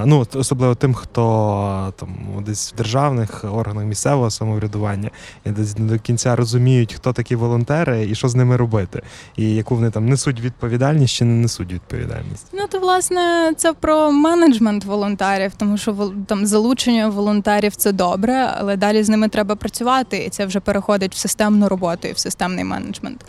Ну, 0.06 0.28
особливо 0.34 0.76
тим, 0.76 0.94
хто 0.94 1.94
там 2.00 2.10
десь 2.46 2.74
в 2.74 2.78
державних 2.78 3.46
органах 3.54 3.86
місцевого 3.86 4.32
самоврядування 4.32 5.10
і 5.46 5.50
десь 5.50 5.78
не 5.78 5.86
до 5.86 6.00
кінця 6.00 6.36
розуміють, 6.36 6.94
хто 6.94 7.14
такі 7.14 7.36
волонтери 7.36 8.08
і 8.10 8.16
що 8.16 8.30
з 8.30 8.36
ними 8.36 8.58
робити, 8.58 9.02
і 9.36 9.56
яку 9.56 9.76
вони 9.76 9.92
там 9.92 10.10
несуть 10.10 10.42
відповідальність 10.42 11.14
чи 11.14 11.26
не 11.26 11.34
несуть 11.34 11.74
відповідальність. 11.74 12.48
Ну, 12.54 12.68
то 12.70 12.80
власне 12.80 13.54
це 13.58 13.74
про 13.74 14.12
менеджмент 14.12 14.86
волонтерів, 14.86 15.52
тому 15.58 15.78
що 15.78 16.12
там 16.28 16.46
залучення 16.46 17.10
волонтерів 17.10 17.76
це 17.76 17.92
добре, 17.92 18.54
але 18.58 18.76
далі 18.76 19.04
з 19.04 19.10
ними 19.10 19.30
треба 19.30 19.56
працювати, 19.56 20.18
і 20.18 20.30
це 20.30 20.46
вже 20.46 20.60
переходить 20.60 21.16
в 21.16 21.18
системну 21.28 21.68
роботу 21.68 22.08
і 22.08 22.12
в 22.12 22.18
системний 22.18 22.64
менеджмент. 22.64 23.26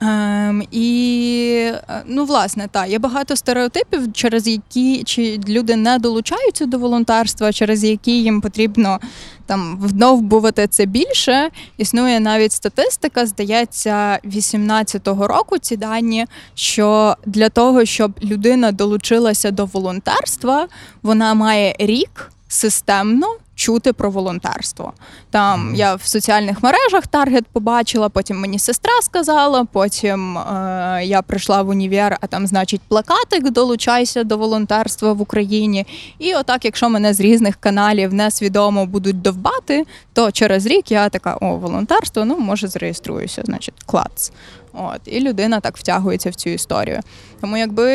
Ем, 0.00 0.62
і 0.70 1.70
е, 1.88 2.02
ну, 2.06 2.24
власне, 2.24 2.68
так, 2.70 2.88
є 2.88 2.98
багато 2.98 3.36
стереотипів, 3.36 4.12
через 4.12 4.46
які 4.46 5.04
чи 5.04 5.40
люди 5.48 5.76
не 5.76 5.98
долучаються 5.98 6.66
до 6.66 6.78
волонтерства, 6.78 7.52
через 7.52 7.84
які 7.84 8.22
їм 8.22 8.40
потрібно 8.40 8.98
там 9.46 9.78
вдовбувати 9.82 10.66
це 10.66 10.86
більше. 10.86 11.50
Існує 11.76 12.20
навіть 12.20 12.52
статистика, 12.52 13.26
здається, 13.26 14.18
18-го 14.24 15.26
року 15.26 15.58
ці 15.58 15.76
дані, 15.76 16.26
що 16.54 17.16
для 17.26 17.48
того, 17.48 17.84
щоб 17.84 18.12
людина 18.22 18.72
долучилася 18.72 19.50
до 19.50 19.66
волонтерства, 19.66 20.68
вона 21.02 21.34
має 21.34 21.76
рік 21.78 22.30
системно 22.48 23.26
чути 23.58 23.92
про 23.92 24.10
волонтерство. 24.10 24.92
Там 25.30 25.74
я 25.74 25.94
в 25.94 26.06
соціальних 26.06 26.62
мережах 26.62 27.06
таргет 27.06 27.46
побачила, 27.46 28.08
потім 28.08 28.40
мені 28.40 28.58
сестра 28.58 28.92
сказала, 29.02 29.64
потім 29.64 30.38
е, 30.38 31.00
я 31.04 31.22
прийшла 31.22 31.62
в 31.62 31.68
універ, 31.68 32.18
а 32.20 32.26
там, 32.26 32.46
значить, 32.46 32.80
плакатик 32.88 33.50
долучайся 33.50 34.24
до 34.24 34.38
волонтерства 34.38 35.12
в 35.12 35.20
Україні. 35.20 35.86
І 36.18 36.34
отак, 36.34 36.64
якщо 36.64 36.88
мене 36.88 37.14
з 37.14 37.20
різних 37.20 37.56
каналів 37.56 38.14
несвідомо 38.14 38.86
будуть 38.86 39.22
довбати, 39.22 39.86
то 40.12 40.30
через 40.30 40.66
рік 40.66 40.90
я 40.90 41.08
така: 41.08 41.36
о, 41.40 41.56
волонтерство, 41.56 42.24
ну 42.24 42.38
може 42.38 42.68
зареєструюся, 42.68 43.42
значить, 43.44 43.74
клац. 43.86 44.30
От, 44.78 45.00
і 45.04 45.20
людина 45.20 45.60
так 45.60 45.76
втягується 45.76 46.30
в 46.30 46.34
цю 46.34 46.50
історію. 46.50 47.00
Тому 47.40 47.56
якби 47.56 47.92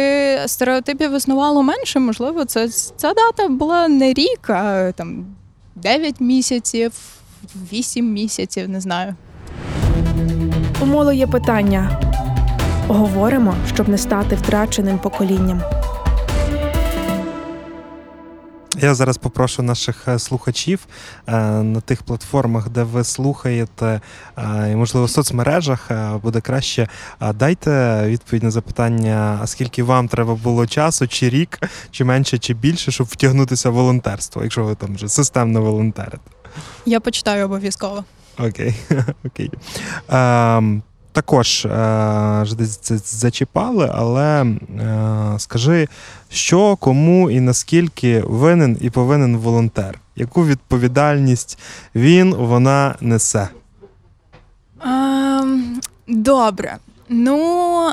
стереотипів 0.47 1.15
існувало 1.15 1.63
менше, 1.63 1.99
можливо, 1.99 2.45
це 2.45 2.67
ця 2.67 3.13
дата 3.13 3.47
була 3.47 3.87
не 3.87 4.13
рік, 4.13 4.49
а 4.49 4.91
там 4.91 5.25
9 5.75 6.21
місяців, 6.21 6.91
8 7.73 8.13
місяців, 8.13 8.69
не 8.69 8.81
знаю. 8.81 9.15
У 10.81 10.85
моло 10.85 11.13
є 11.13 11.27
питання. 11.27 11.99
Говоримо, 12.87 13.55
щоб 13.73 13.89
не 13.89 13.97
стати 13.97 14.35
втраченим 14.35 14.99
поколінням. 14.99 15.61
Я 18.81 18.95
зараз 18.95 19.17
попрошу 19.17 19.63
наших 19.63 20.07
е, 20.07 20.19
слухачів 20.19 20.87
е, 21.27 21.33
на 21.63 21.81
тих 21.81 22.03
платформах, 22.03 22.69
де 22.69 22.83
ви 22.83 23.03
слухаєте, 23.03 24.01
е, 24.37 24.71
і 24.71 24.75
можливо 24.75 25.05
в 25.05 25.09
соцмережах 25.09 25.91
буде 26.23 26.41
краще. 26.41 26.87
Дайте 27.33 28.03
відповідь 28.07 28.43
на 28.43 28.51
запитання, 28.51 29.39
а 29.41 29.47
скільки 29.47 29.83
вам 29.83 30.07
треба 30.07 30.35
було 30.35 30.67
часу, 30.67 31.07
чи 31.07 31.29
рік, 31.29 31.59
чи 31.91 32.05
менше, 32.05 32.37
чи 32.37 32.53
більше, 32.53 32.91
щоб 32.91 33.07
втягнутися 33.07 33.69
в 33.69 33.73
волонтерство, 33.73 34.43
якщо 34.43 34.63
ви 34.63 34.75
там 34.75 34.95
вже 34.95 35.09
системно 35.09 35.61
волонтерите. 35.61 36.31
Я 36.85 36.99
почитаю 36.99 37.45
обов'язково. 37.45 38.03
Окей. 38.37 38.75
Окей. 39.25 39.51
Ем, 40.09 40.83
також 41.13 41.65
е, 41.65 42.45
десь 42.57 42.77
це 42.77 42.97
зачіпали, 42.97 43.91
але 43.93 44.45
е, 44.45 44.55
скажи, 45.37 45.87
що, 46.29 46.75
кому 46.75 47.31
і 47.31 47.39
наскільки 47.39 48.21
винен 48.21 48.77
і 48.81 48.89
повинен 48.89 49.37
волонтер? 49.37 49.99
Яку 50.15 50.45
відповідальність 50.45 51.59
він, 51.95 52.35
вона 52.35 52.95
несе? 53.01 53.49
Ем, 54.85 55.81
добре. 56.07 56.77
Ну 57.09 57.89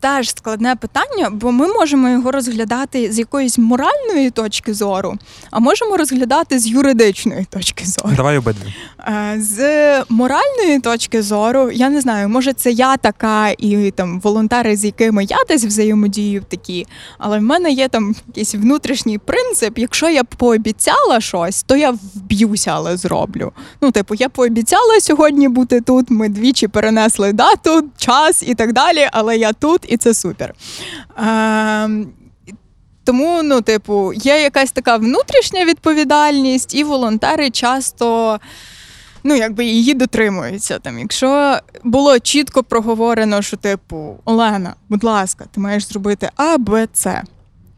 теж 0.00 0.30
складне 0.30 0.76
питання, 0.76 1.30
бо 1.32 1.52
ми 1.52 1.68
можемо 1.68 2.08
його 2.08 2.30
розглядати 2.30 3.12
з 3.12 3.18
якоїсь 3.18 3.58
моральної 3.58 4.30
точки 4.30 4.74
зору, 4.74 5.18
а 5.50 5.58
можемо 5.58 5.96
розглядати 5.96 6.58
з 6.58 6.66
юридичної 6.66 7.44
точки 7.50 7.84
зору. 7.86 8.10
Давай 8.16 8.38
обидві. 8.38 8.74
Е, 9.08 9.36
З 9.38 9.60
моральної 10.08 10.80
точки 10.82 11.22
зору, 11.22 11.70
я 11.70 11.88
не 11.88 12.00
знаю, 12.00 12.28
може 12.28 12.52
це 12.52 12.70
я 12.70 12.96
така, 12.96 13.48
і 13.48 13.90
там 13.90 14.20
волонтери, 14.20 14.76
з 14.76 14.84
якими 14.84 15.24
я 15.24 15.36
десь 15.48 15.64
взаємодію, 15.64 16.42
такі. 16.48 16.86
Але 17.18 17.38
в 17.38 17.42
мене 17.42 17.70
є 17.70 17.88
там 17.88 18.14
якийсь 18.28 18.54
внутрішній 18.54 19.18
принцип. 19.18 19.78
Якщо 19.78 20.08
я 20.08 20.24
пообіцяла 20.24 21.20
щось, 21.20 21.62
то 21.62 21.76
я 21.76 21.90
вб'юся, 22.14 22.70
але 22.74 22.96
зроблю. 22.96 23.52
Ну, 23.80 23.90
типу, 23.90 24.14
я 24.14 24.28
пообіцяла 24.28 25.00
сьогодні 25.00 25.48
бути 25.48 25.80
тут. 25.80 26.10
Ми 26.10 26.28
двічі 26.28 26.68
перенесли 26.68 27.32
дату, 27.32 27.88
час 27.96 28.42
і 28.46 28.54
так 28.54 28.72
далі, 28.72 29.08
але 29.12 29.36
я 29.36 29.52
тут, 29.52 29.89
і 29.90 29.96
це 29.96 30.14
супер. 30.14 30.54
А, 31.16 31.88
тому, 33.04 33.42
ну, 33.42 33.60
типу, 33.60 34.12
є 34.12 34.42
якась 34.42 34.72
така 34.72 34.96
внутрішня 34.96 35.64
відповідальність, 35.64 36.74
і 36.74 36.84
волонтери 36.84 37.50
часто. 37.50 38.38
Ну, 39.24 39.34
якби 39.34 39.64
її 39.64 39.94
дотримуються. 39.94 40.78
Там, 40.78 40.98
якщо 40.98 41.58
було 41.84 42.18
чітко 42.18 42.62
проговорено, 42.62 43.42
що, 43.42 43.56
типу, 43.56 44.16
Олена, 44.24 44.74
будь 44.88 45.04
ласка, 45.04 45.44
ти 45.50 45.60
маєш 45.60 45.88
зробити 45.88 46.30
А, 46.36 46.58
Б, 46.58 46.88
С, 46.94 47.22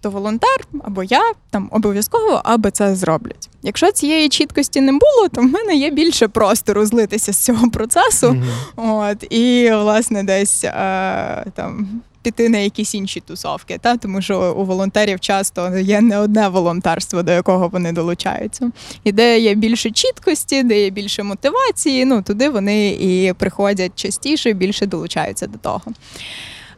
то 0.02 0.10
волонтер 0.10 0.66
або 0.84 1.02
я 1.02 1.32
там 1.50 1.68
обов'язково 1.72 2.40
А, 2.44 2.56
Б, 2.56 2.70
С 2.74 2.96
зроблять. 2.96 3.48
Якщо 3.62 3.92
цієї 3.92 4.28
чіткості 4.28 4.80
не 4.80 4.92
було, 4.92 5.28
то 5.34 5.40
в 5.40 5.44
мене 5.44 5.74
є 5.74 5.90
більше 5.90 6.28
простору 6.28 6.86
злитися 6.86 7.32
з 7.32 7.44
цього 7.44 7.70
процесу. 7.70 8.32
Мгм. 8.32 8.46
От, 8.76 9.32
і, 9.32 9.70
власне, 9.72 10.22
десь 10.22 10.64
е, 10.64 11.44
там. 11.54 11.88
Піти 12.22 12.48
на 12.48 12.58
якісь 12.58 12.94
інші 12.94 13.20
тусовки, 13.20 13.78
та 13.80 13.96
тому 13.96 14.22
що 14.22 14.54
у 14.58 14.64
волонтерів 14.64 15.20
часто 15.20 15.78
є 15.78 16.00
не 16.00 16.18
одне 16.18 16.48
волонтерство, 16.48 17.22
до 17.22 17.32
якого 17.32 17.68
вони 17.68 17.92
долучаються. 17.92 18.70
І 19.04 19.12
де 19.12 19.38
є 19.38 19.54
більше 19.54 19.90
чіткості, 19.90 20.62
де 20.62 20.80
є 20.80 20.90
більше 20.90 21.22
мотивації, 21.22 22.04
ну 22.04 22.22
туди 22.22 22.48
вони 22.48 22.90
і 22.90 23.32
приходять 23.32 23.92
частіше, 23.94 24.52
більше 24.52 24.86
долучаються 24.86 25.46
до 25.46 25.58
того. 25.58 25.82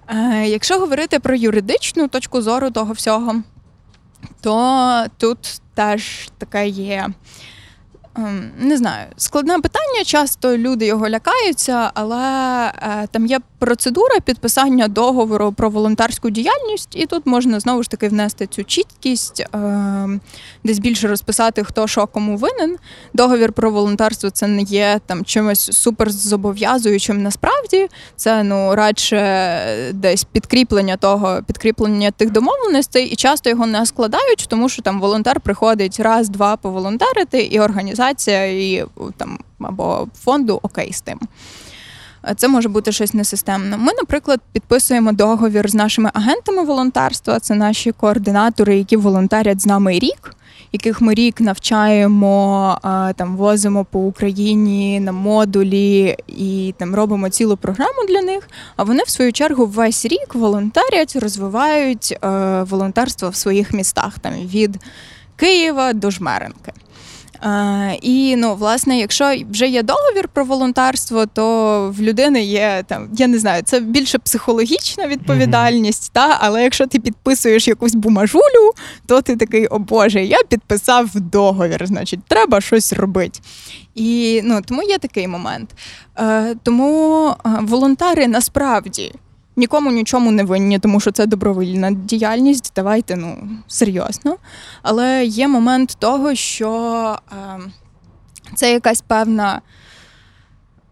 Е, 0.08 0.46
якщо 0.48 0.78
говорити 0.78 1.18
про 1.18 1.34
юридичну 1.34 2.08
точку 2.08 2.42
зору 2.42 2.70
того 2.70 2.92
всього, 2.92 3.42
то 4.40 5.04
тут 5.18 5.60
теж 5.74 6.30
таке 6.38 6.68
є. 6.68 7.08
Ем, 8.16 8.50
Не 8.58 8.76
знаю, 8.76 9.06
складне 9.16 9.58
питання. 9.58 10.04
Часто 10.04 10.56
люди 10.56 10.86
його 10.86 11.08
лякаються, 11.08 11.90
але 11.94 12.72
е, 12.82 13.06
там 13.10 13.26
є 13.26 13.40
процедура 13.58 14.20
підписання 14.24 14.88
договору 14.88 15.52
про 15.52 15.70
волонтерську 15.70 16.30
діяльність, 16.30 16.96
і 16.96 17.06
тут 17.06 17.26
можна 17.26 17.60
знову 17.60 17.82
ж 17.82 17.90
таки 17.90 18.08
внести 18.08 18.46
цю 18.46 18.64
чіткість, 18.64 19.40
е, 19.40 20.20
десь 20.64 20.78
більше 20.78 21.08
розписати, 21.08 21.64
хто 21.64 21.86
що 21.86 22.06
кому 22.06 22.36
винен. 22.36 22.76
Договір 23.14 23.52
про 23.52 23.70
волонтерство 23.70 24.30
це 24.30 24.46
не 24.46 24.62
є 24.62 25.00
там 25.06 25.24
чимось 25.24 25.70
суперзобов'язуючим 25.72 27.22
насправді. 27.22 27.88
Це 28.16 28.42
ну 28.42 28.74
радше 28.74 29.20
десь 29.92 30.24
підкріплення 30.24 30.96
того, 30.96 31.42
підкріплення 31.46 32.10
тих 32.10 32.30
домовленостей, 32.30 33.06
і 33.06 33.16
часто 33.16 33.50
його 33.50 33.66
не 33.66 33.86
складають, 33.86 34.46
тому 34.48 34.68
що 34.68 34.82
там 34.82 35.00
волонтер 35.00 35.40
приходить 35.40 36.00
раз-два 36.00 36.56
поволонтерити, 36.56 37.42
і 37.42 37.60
організація, 37.60 38.03
і 38.10 38.84
там 39.16 39.38
або 39.58 40.08
фонду 40.14 40.60
окей 40.62 40.92
з 40.92 41.00
тим. 41.00 41.18
Це 42.36 42.48
може 42.48 42.68
бути 42.68 42.92
щось 42.92 43.14
несистемне. 43.14 43.76
Ми, 43.76 43.92
наприклад, 43.98 44.40
підписуємо 44.52 45.12
договір 45.12 45.70
з 45.70 45.74
нашими 45.74 46.10
агентами 46.14 46.64
волонтерства. 46.64 47.40
Це 47.40 47.54
наші 47.54 47.92
координатори, 47.92 48.76
які 48.76 48.96
волонтерять 48.96 49.60
з 49.60 49.66
нами 49.66 49.98
рік, 49.98 50.36
яких 50.72 51.00
ми 51.00 51.14
рік 51.14 51.40
навчаємо, 51.40 52.78
там 53.16 53.36
возимо 53.36 53.84
по 53.84 54.00
Україні 54.00 55.00
на 55.00 55.12
модулі 55.12 56.16
і 56.28 56.74
там 56.78 56.94
робимо 56.94 57.28
цілу 57.28 57.56
програму 57.56 58.06
для 58.08 58.22
них. 58.22 58.48
А 58.76 58.82
вони 58.82 59.02
в 59.06 59.10
свою 59.10 59.32
чергу 59.32 59.66
весь 59.66 60.06
рік 60.06 60.34
волонтерять, 60.34 61.16
розвивають 61.16 62.18
е, 62.24 62.28
волонтерство 62.62 63.28
в 63.28 63.34
своїх 63.34 63.72
містах, 63.72 64.18
там 64.18 64.32
від 64.32 64.76
Києва 65.36 65.92
до 65.92 66.10
Жмеренки. 66.10 66.72
І 68.02 68.36
ну, 68.36 68.54
власне, 68.54 68.98
якщо 68.98 69.34
вже 69.50 69.68
є 69.68 69.82
договір 69.82 70.28
про 70.28 70.44
волонтерство, 70.44 71.26
то 71.26 71.94
в 71.98 72.02
людини 72.02 72.44
є 72.44 72.84
там, 72.86 73.08
я 73.16 73.26
не 73.26 73.38
знаю, 73.38 73.62
це 73.62 73.80
більше 73.80 74.18
психологічна 74.18 75.06
відповідальність, 75.06 76.12
та 76.12 76.38
але 76.40 76.62
якщо 76.62 76.86
ти 76.86 76.98
підписуєш 76.98 77.68
якусь 77.68 77.94
бумажулю, 77.94 78.72
то 79.06 79.22
ти 79.22 79.36
такий, 79.36 79.66
о 79.66 79.78
Боже, 79.78 80.24
я 80.24 80.38
підписав 80.48 81.20
договір, 81.20 81.86
значить, 81.86 82.20
треба 82.28 82.60
щось 82.60 82.92
робити. 82.92 83.40
І 83.94 84.40
ну, 84.44 84.60
тому 84.64 84.82
є 84.82 84.98
такий 84.98 85.28
момент. 85.28 85.70
Е, 86.18 86.54
тому 86.62 87.28
е, 87.46 87.50
волонтери 87.60 88.28
насправді. 88.28 89.12
Нікому 89.56 89.90
нічому 89.90 90.30
не 90.30 90.44
винні, 90.44 90.78
тому 90.78 91.00
що 91.00 91.10
це 91.10 91.26
добровільна 91.26 91.90
діяльність. 91.90 92.72
Давайте 92.76 93.16
ну 93.16 93.48
серйозно. 93.66 94.36
Але 94.82 95.24
є 95.24 95.48
момент 95.48 95.96
того, 95.98 96.34
що 96.34 97.18
е, 97.32 97.60
це 98.54 98.72
якась 98.72 99.00
певна 99.00 99.60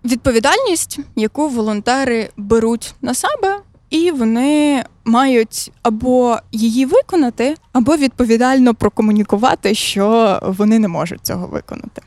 відповідальність, 0.05 0.99
яку 1.17 1.49
волонтери 1.49 2.31
беруть 2.37 2.95
на 3.03 3.15
себе, 3.15 3.61
і 3.91 4.11
вони 4.11 4.85
мають 5.05 5.73
або 5.83 6.39
її 6.53 6.87
виконати, 6.87 7.57
або 7.73 7.97
відповідально 7.97 8.75
прокомунікувати, 8.75 9.75
що 9.75 10.39
вони 10.43 10.79
не 10.79 10.89
можуть 10.89 11.27
цього 11.27 11.47
виконати. 11.47 12.03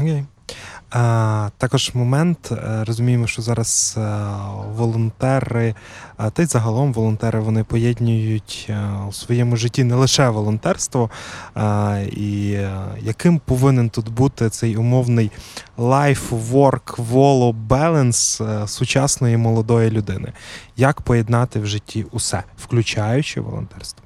Окей. 0.00 0.24
А, 0.24 0.35
також 1.58 1.90
момент, 1.94 2.52
е, 2.52 2.84
розуміємо, 2.84 3.26
що 3.26 3.42
зараз 3.42 3.94
е, 3.98 4.18
волонтери, 4.74 5.74
та 6.32 6.42
й 6.42 6.46
загалом 6.46 6.92
волонтери 6.92 7.40
вони 7.40 7.64
поєднують 7.64 8.66
е, 8.70 8.88
у 9.08 9.12
своєму 9.12 9.56
житті 9.56 9.84
не 9.84 9.94
лише 9.94 10.28
волонтерство, 10.28 11.10
і 12.12 12.58
яким 13.00 13.38
повинен 13.38 13.90
тут 13.90 14.08
бути 14.08 14.50
цей 14.50 14.76
умовний 14.76 15.30
life-work 15.78 17.02
воло 17.02 17.52
баланс 17.52 18.42
сучасної 18.66 19.36
молодої 19.36 19.90
людини. 19.90 20.32
Як 20.76 21.00
поєднати 21.00 21.60
в 21.60 21.66
житті 21.66 22.06
усе, 22.12 22.42
включаючи 22.56 23.40
волонтерство? 23.40 24.05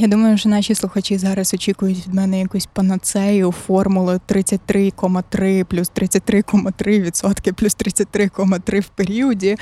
Я 0.00 0.06
думаю, 0.06 0.38
що 0.38 0.48
наші 0.48 0.74
слухачі 0.74 1.18
зараз 1.18 1.54
очікують 1.54 2.06
від 2.06 2.14
мене 2.14 2.40
якусь 2.40 2.66
панацею, 2.66 3.52
формулу 3.52 4.20
33,3 4.28 5.64
плюс 5.64 5.90
33,3 5.96 7.02
відсотки 7.02 7.52
плюс 7.52 7.76
33,3 7.76 8.80
в 8.80 8.88
періоді. 8.88 9.56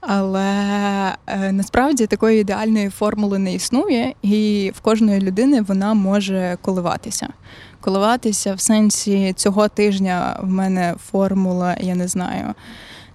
Але 0.00 0.46
е, 1.26 1.52
насправді 1.52 2.06
такої 2.06 2.40
ідеальної 2.40 2.88
формули 2.88 3.38
не 3.38 3.54
існує, 3.54 4.14
і 4.22 4.72
в 4.76 4.80
кожної 4.80 5.20
людини 5.20 5.62
вона 5.62 5.94
може 5.94 6.58
коливатися. 6.62 7.28
Коливатися 7.80 8.54
в 8.54 8.60
сенсі 8.60 9.32
цього 9.36 9.68
тижня 9.68 10.36
в 10.42 10.48
мене 10.48 10.94
формула, 11.10 11.76
я 11.80 11.94
не 11.94 12.08
знаю, 12.08 12.54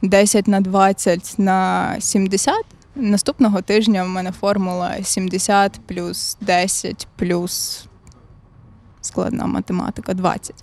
10 0.01 0.47
на 0.47 0.61
20 0.61 1.35
на 1.37 1.95
70. 1.99 2.53
Наступного 2.95 3.61
тижня 3.61 4.03
в 4.03 4.07
мене 4.07 4.31
формула 4.31 5.03
70 5.03 5.79
плюс 5.87 6.37
10 6.41 7.07
плюс 7.15 7.85
складна 9.01 9.45
математика 9.45 10.13
20. 10.13 10.55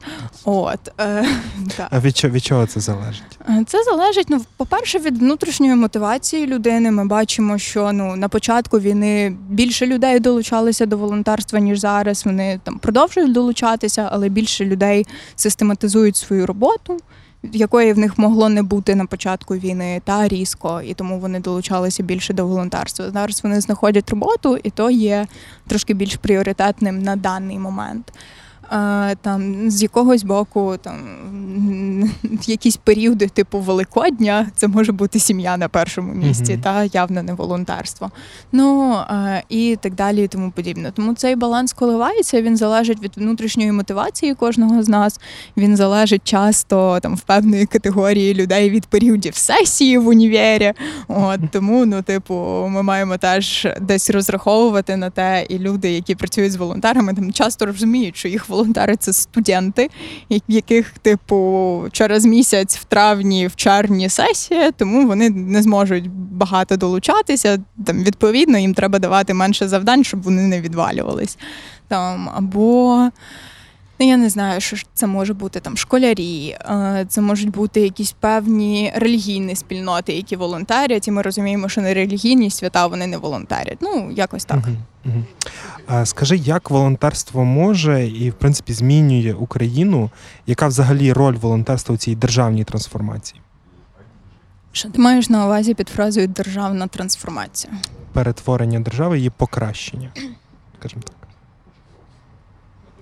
От, 0.44 0.80
е, 1.00 1.26
так. 1.76 1.88
А 1.90 2.00
від 2.00 2.16
чого, 2.16 2.34
від 2.34 2.44
чого 2.44 2.66
це 2.66 2.80
залежить? 2.80 3.38
Е, 3.48 3.64
Це 3.66 3.84
залежить, 3.84 4.26
ну, 4.30 4.44
по-перше, 4.56 4.98
від 4.98 5.18
внутрішньої 5.18 5.74
мотивації 5.74 6.46
людини. 6.46 6.90
Ми 6.90 7.04
бачимо, 7.04 7.58
що 7.58 7.92
ну 7.92 8.16
на 8.16 8.28
початку 8.28 8.78
війни 8.80 9.36
більше 9.48 9.86
людей 9.86 10.20
долучалися 10.20 10.86
до 10.86 10.96
волонтерства, 10.98 11.58
ніж 11.58 11.78
зараз. 11.80 12.26
Вони 12.26 12.60
там 12.64 12.78
продовжують 12.78 13.32
долучатися, 13.32 14.08
але 14.12 14.28
більше 14.28 14.64
людей 14.64 15.06
систематизують 15.36 16.16
свою 16.16 16.46
роботу, 16.46 16.98
якої 17.42 17.92
в 17.92 17.98
них 17.98 18.18
могло 18.18 18.48
не 18.48 18.62
бути 18.62 18.94
на 18.94 19.06
початку 19.06 19.54
війни, 19.54 20.02
та 20.04 20.28
різко, 20.28 20.82
і 20.84 20.94
тому 20.94 21.18
вони 21.18 21.40
долучалися 21.40 22.02
більше 22.02 22.32
до 22.32 22.46
волонтерства. 22.46 23.10
Зараз 23.10 23.40
вони 23.44 23.60
знаходять 23.60 24.10
роботу, 24.10 24.58
і 24.62 24.70
то 24.70 24.90
є 24.90 25.26
трошки 25.66 25.94
більш 25.94 26.16
пріоритетним 26.16 27.02
на 27.02 27.16
даний 27.16 27.58
момент. 27.58 28.12
Там 29.22 29.70
з 29.70 29.82
якогось 29.82 30.22
боку, 30.24 30.74
там 30.82 30.96
якісь 32.46 32.76
періоди, 32.76 33.28
типу 33.28 33.58
Великодня, 33.58 34.46
це 34.56 34.68
може 34.68 34.92
бути 34.92 35.18
сім'я 35.18 35.56
на 35.56 35.68
першому 35.68 36.12
місці, 36.12 36.52
Мгм. 36.52 36.62
та 36.62 36.84
явно 36.84 37.22
не 37.22 37.34
волонтерство. 37.34 38.10
Ну 38.52 38.96
і 39.48 39.78
так 39.80 39.94
далі, 39.94 40.24
і 40.24 40.28
тому 40.28 40.50
подібне. 40.50 40.92
Тому 40.94 41.14
цей 41.14 41.36
баланс 41.36 41.72
коливається. 41.72 42.42
Він 42.42 42.56
залежить 42.56 43.02
від 43.02 43.12
внутрішньої 43.16 43.72
мотивації 43.72 44.34
кожного 44.34 44.82
з 44.82 44.88
нас. 44.88 45.20
Він 45.56 45.76
залежить 45.76 46.24
часто 46.24 46.98
там 47.02 47.16
в 47.16 47.20
певної 47.20 47.66
категорії 47.66 48.34
людей 48.34 48.70
від 48.70 48.86
періодів 48.86 49.34
сесії 49.36 49.98
в 49.98 50.08
універі. 50.08 50.72
От 51.08 51.40
тому, 51.52 51.86
ну, 51.86 52.02
типу, 52.02 52.34
ми 52.68 52.82
маємо 52.82 53.16
теж 53.18 53.68
десь 53.80 54.10
розраховувати 54.10 54.96
на 54.96 55.10
те, 55.10 55.46
і 55.48 55.58
люди, 55.58 55.90
які 55.92 56.14
працюють 56.14 56.52
з 56.52 56.56
волонтерами, 56.56 57.14
там 57.14 57.32
часто 57.32 57.66
розуміють, 57.66 58.16
що 58.16 58.28
їх 58.28 58.48
волонтери 58.60 58.96
це 58.96 59.12
студенти, 59.12 59.90
в 60.30 60.40
яких, 60.48 60.98
типу, 60.98 61.82
через 61.92 62.24
місяць 62.24 62.76
в 62.76 62.84
травні, 62.84 63.46
в 63.46 63.56
червні 63.56 64.08
сесія, 64.08 64.70
тому 64.70 65.06
вони 65.06 65.30
не 65.30 65.62
зможуть 65.62 66.10
багато 66.10 66.76
долучатися. 66.76 67.58
Там 67.86 68.04
відповідно 68.04 68.58
їм 68.58 68.74
треба 68.74 68.98
давати 68.98 69.34
менше 69.34 69.68
завдань, 69.68 70.04
щоб 70.04 70.22
вони 70.22 70.42
не 70.42 70.60
відвалювались. 70.60 71.38
Там 71.88 72.30
або. 72.34 73.10
Ну, 74.00 74.06
я 74.08 74.16
не 74.16 74.28
знаю, 74.30 74.60
що 74.60 74.76
ж 74.76 74.86
це 74.94 75.06
може 75.06 75.34
бути 75.34 75.60
там 75.60 75.76
школярі, 75.76 76.48
е, 76.48 77.06
це 77.08 77.20
можуть 77.20 77.50
бути 77.50 77.80
якісь 77.80 78.12
певні 78.12 78.92
релігійні 78.96 79.56
спільноти, 79.56 80.12
які 80.12 80.36
волонтерять, 80.36 81.08
і 81.08 81.10
ми 81.10 81.22
розуміємо, 81.22 81.68
що 81.68 81.80
не 81.80 81.94
релігійні 81.94 82.50
свята 82.50 82.86
вони 82.86 83.06
не 83.06 83.16
волонтерять. 83.16 83.78
Ну, 83.80 84.10
якось 84.16 84.44
так. 84.44 84.56
Мгм, 84.56 84.76
мгм. 85.04 85.24
А 85.86 86.06
Скажи, 86.06 86.36
як 86.36 86.70
волонтерство 86.70 87.44
може 87.44 88.06
і 88.06 88.30
в 88.30 88.34
принципі 88.34 88.72
змінює 88.72 89.34
Україну? 89.38 90.10
Яка 90.46 90.66
взагалі 90.66 91.12
роль 91.12 91.36
волонтерства 91.36 91.94
у 91.94 91.98
цій 91.98 92.14
державній 92.14 92.64
трансформації? 92.64 93.40
Що 94.72 94.90
ти 94.90 94.98
маєш 95.00 95.28
на 95.30 95.46
увазі 95.46 95.74
під 95.74 95.88
фразою 95.88 96.28
державна 96.28 96.86
трансформація? 96.86 97.72
Перетворення 98.12 98.80
держави, 98.80 99.16
її 99.16 99.30
покращення, 99.30 100.12
скажімо 100.78 101.02
так. 101.02 101.19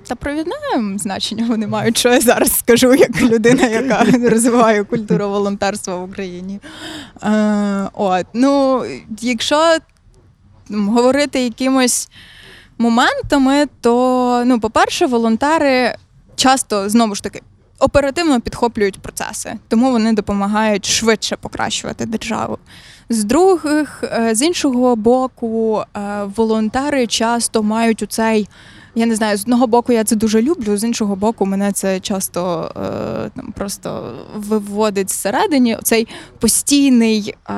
Та 0.08 0.14
провідне 0.14 0.54
значення 0.96 1.46
вони 1.48 1.66
мають, 1.66 1.98
що 1.98 2.08
я 2.08 2.20
зараз 2.20 2.58
скажу, 2.58 2.94
як 2.94 3.22
людина, 3.22 3.66
яка 3.66 4.04
розвиває 4.30 4.84
культуру 4.84 5.28
волонтерства 5.28 5.96
в 5.96 6.02
Україні. 6.02 6.60
Е, 7.22 7.88
от, 7.92 8.26
ну, 8.32 8.84
якщо 9.20 9.76
говорити 10.70 11.40
якимось 11.40 12.08
моментами, 12.78 13.66
то, 13.80 14.42
ну, 14.46 14.60
по-перше, 14.60 15.06
волонтери 15.06 15.94
часто 16.36 16.88
знову 16.88 17.14
ж 17.14 17.22
таки. 17.22 17.42
Оперативно 17.80 18.40
підхоплюють 18.40 18.98
процеси, 18.98 19.54
тому 19.68 19.90
вони 19.90 20.12
допомагають 20.12 20.86
швидше 20.86 21.36
покращувати 21.36 22.06
державу. 22.06 22.58
З 23.08 23.24
других, 23.24 24.04
е, 24.04 24.34
з 24.34 24.42
іншого 24.42 24.96
боку, 24.96 25.82
е, 25.96 26.00
волонтери 26.36 27.06
часто 27.06 27.62
мають 27.62 28.02
у 28.02 28.06
цей 28.06 28.48
я 28.98 29.06
не 29.06 29.16
знаю, 29.16 29.36
з 29.36 29.42
одного 29.42 29.66
боку 29.66 29.92
я 29.92 30.04
це 30.04 30.16
дуже 30.16 30.42
люблю, 30.42 30.76
з 30.76 30.84
іншого 30.84 31.16
боку, 31.16 31.46
мене 31.46 31.72
це 31.72 32.00
часто 32.00 32.72
е, 32.76 33.30
там 33.36 33.52
просто 33.52 34.12
виводить 34.36 35.10
зсередині 35.10 35.78
цей 35.82 36.08
постійний, 36.38 37.34
е, 37.50 37.52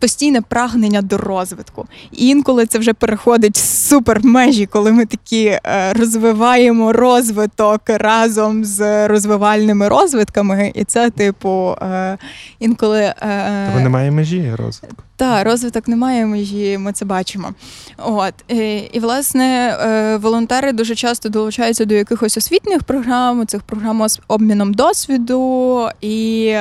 постійне 0.00 0.40
прагнення 0.40 1.02
до 1.02 1.18
розвитку. 1.18 1.86
І 2.12 2.28
інколи 2.28 2.66
це 2.66 2.78
вже 2.78 2.92
переходить 2.92 3.56
супер 3.56 4.24
межі, 4.24 4.66
коли 4.66 4.92
ми 4.92 5.06
такі 5.06 5.44
е, 5.46 5.92
розвиваємо 5.92 6.92
розвиток 6.92 7.80
разом 7.86 8.64
з 8.64 9.08
розвивальними 9.08 9.88
розвитками. 9.88 10.72
І 10.74 10.84
це, 10.84 11.10
типу, 11.10 11.76
е, 11.82 12.18
інколи. 12.58 13.00
Е, 13.00 13.66
Тобто 13.66 13.80
немає 13.80 14.10
межі 14.10 14.54
розвитку. 14.54 15.02
так, 15.16 15.46
розвиток 15.46 15.88
немає 15.88 16.26
межі, 16.26 16.78
ми 16.78 16.92
це 16.92 17.04
бачимо. 17.04 17.54
От 17.98 18.34
і, 18.48 18.76
і 18.76 19.00
власне 19.00 19.76
волонтери 20.22 20.72
дуже 20.72 20.94
часто 20.94 21.28
долучаються 21.28 21.84
до 21.84 21.94
якихось 21.94 22.36
освітніх 22.36 22.82
програм, 22.82 23.46
цих 23.46 23.62
програм 23.62 24.08
з 24.08 24.20
обміном 24.28 24.74
досвіду, 24.74 25.88
і 26.00 26.54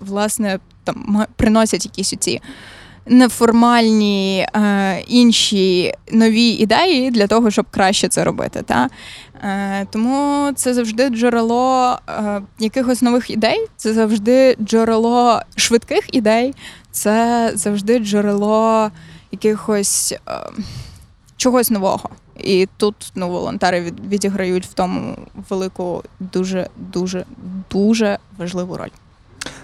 власне 0.00 0.58
там 0.84 1.26
приносять 1.36 1.84
якісь 1.84 2.14
ці 2.18 2.40
неформальні 3.06 4.46
е, 4.56 5.00
інші 5.00 5.94
нові 6.12 6.48
ідеї 6.48 7.10
для 7.10 7.26
того, 7.26 7.50
щоб 7.50 7.66
краще 7.70 8.08
це 8.08 8.24
робити. 8.24 8.62
Та? 8.66 8.88
Е, 9.42 9.86
тому 9.90 10.50
це 10.54 10.74
завжди 10.74 11.08
джерело 11.08 11.98
е, 12.08 12.42
якихось 12.58 13.02
нових 13.02 13.30
ідей, 13.30 13.66
це 13.76 13.94
завжди 13.94 14.56
джерело 14.60 15.40
швидких 15.56 16.14
ідей, 16.14 16.54
це 16.90 17.50
завжди 17.54 17.98
джерело 17.98 18.90
якихось 19.32 20.12
е, 20.12 20.40
чогось 21.36 21.70
нового. 21.70 22.10
І 22.38 22.68
тут 22.76 23.12
ну, 23.14 23.28
волонтери 23.28 23.80
від, 23.80 24.06
відіграють 24.06 24.66
в 24.66 24.72
тому 24.72 25.16
велику, 25.48 26.02
дуже, 26.20 26.68
дуже, 26.76 27.24
дуже 27.70 28.18
важливу 28.38 28.76
роль. 28.76 28.90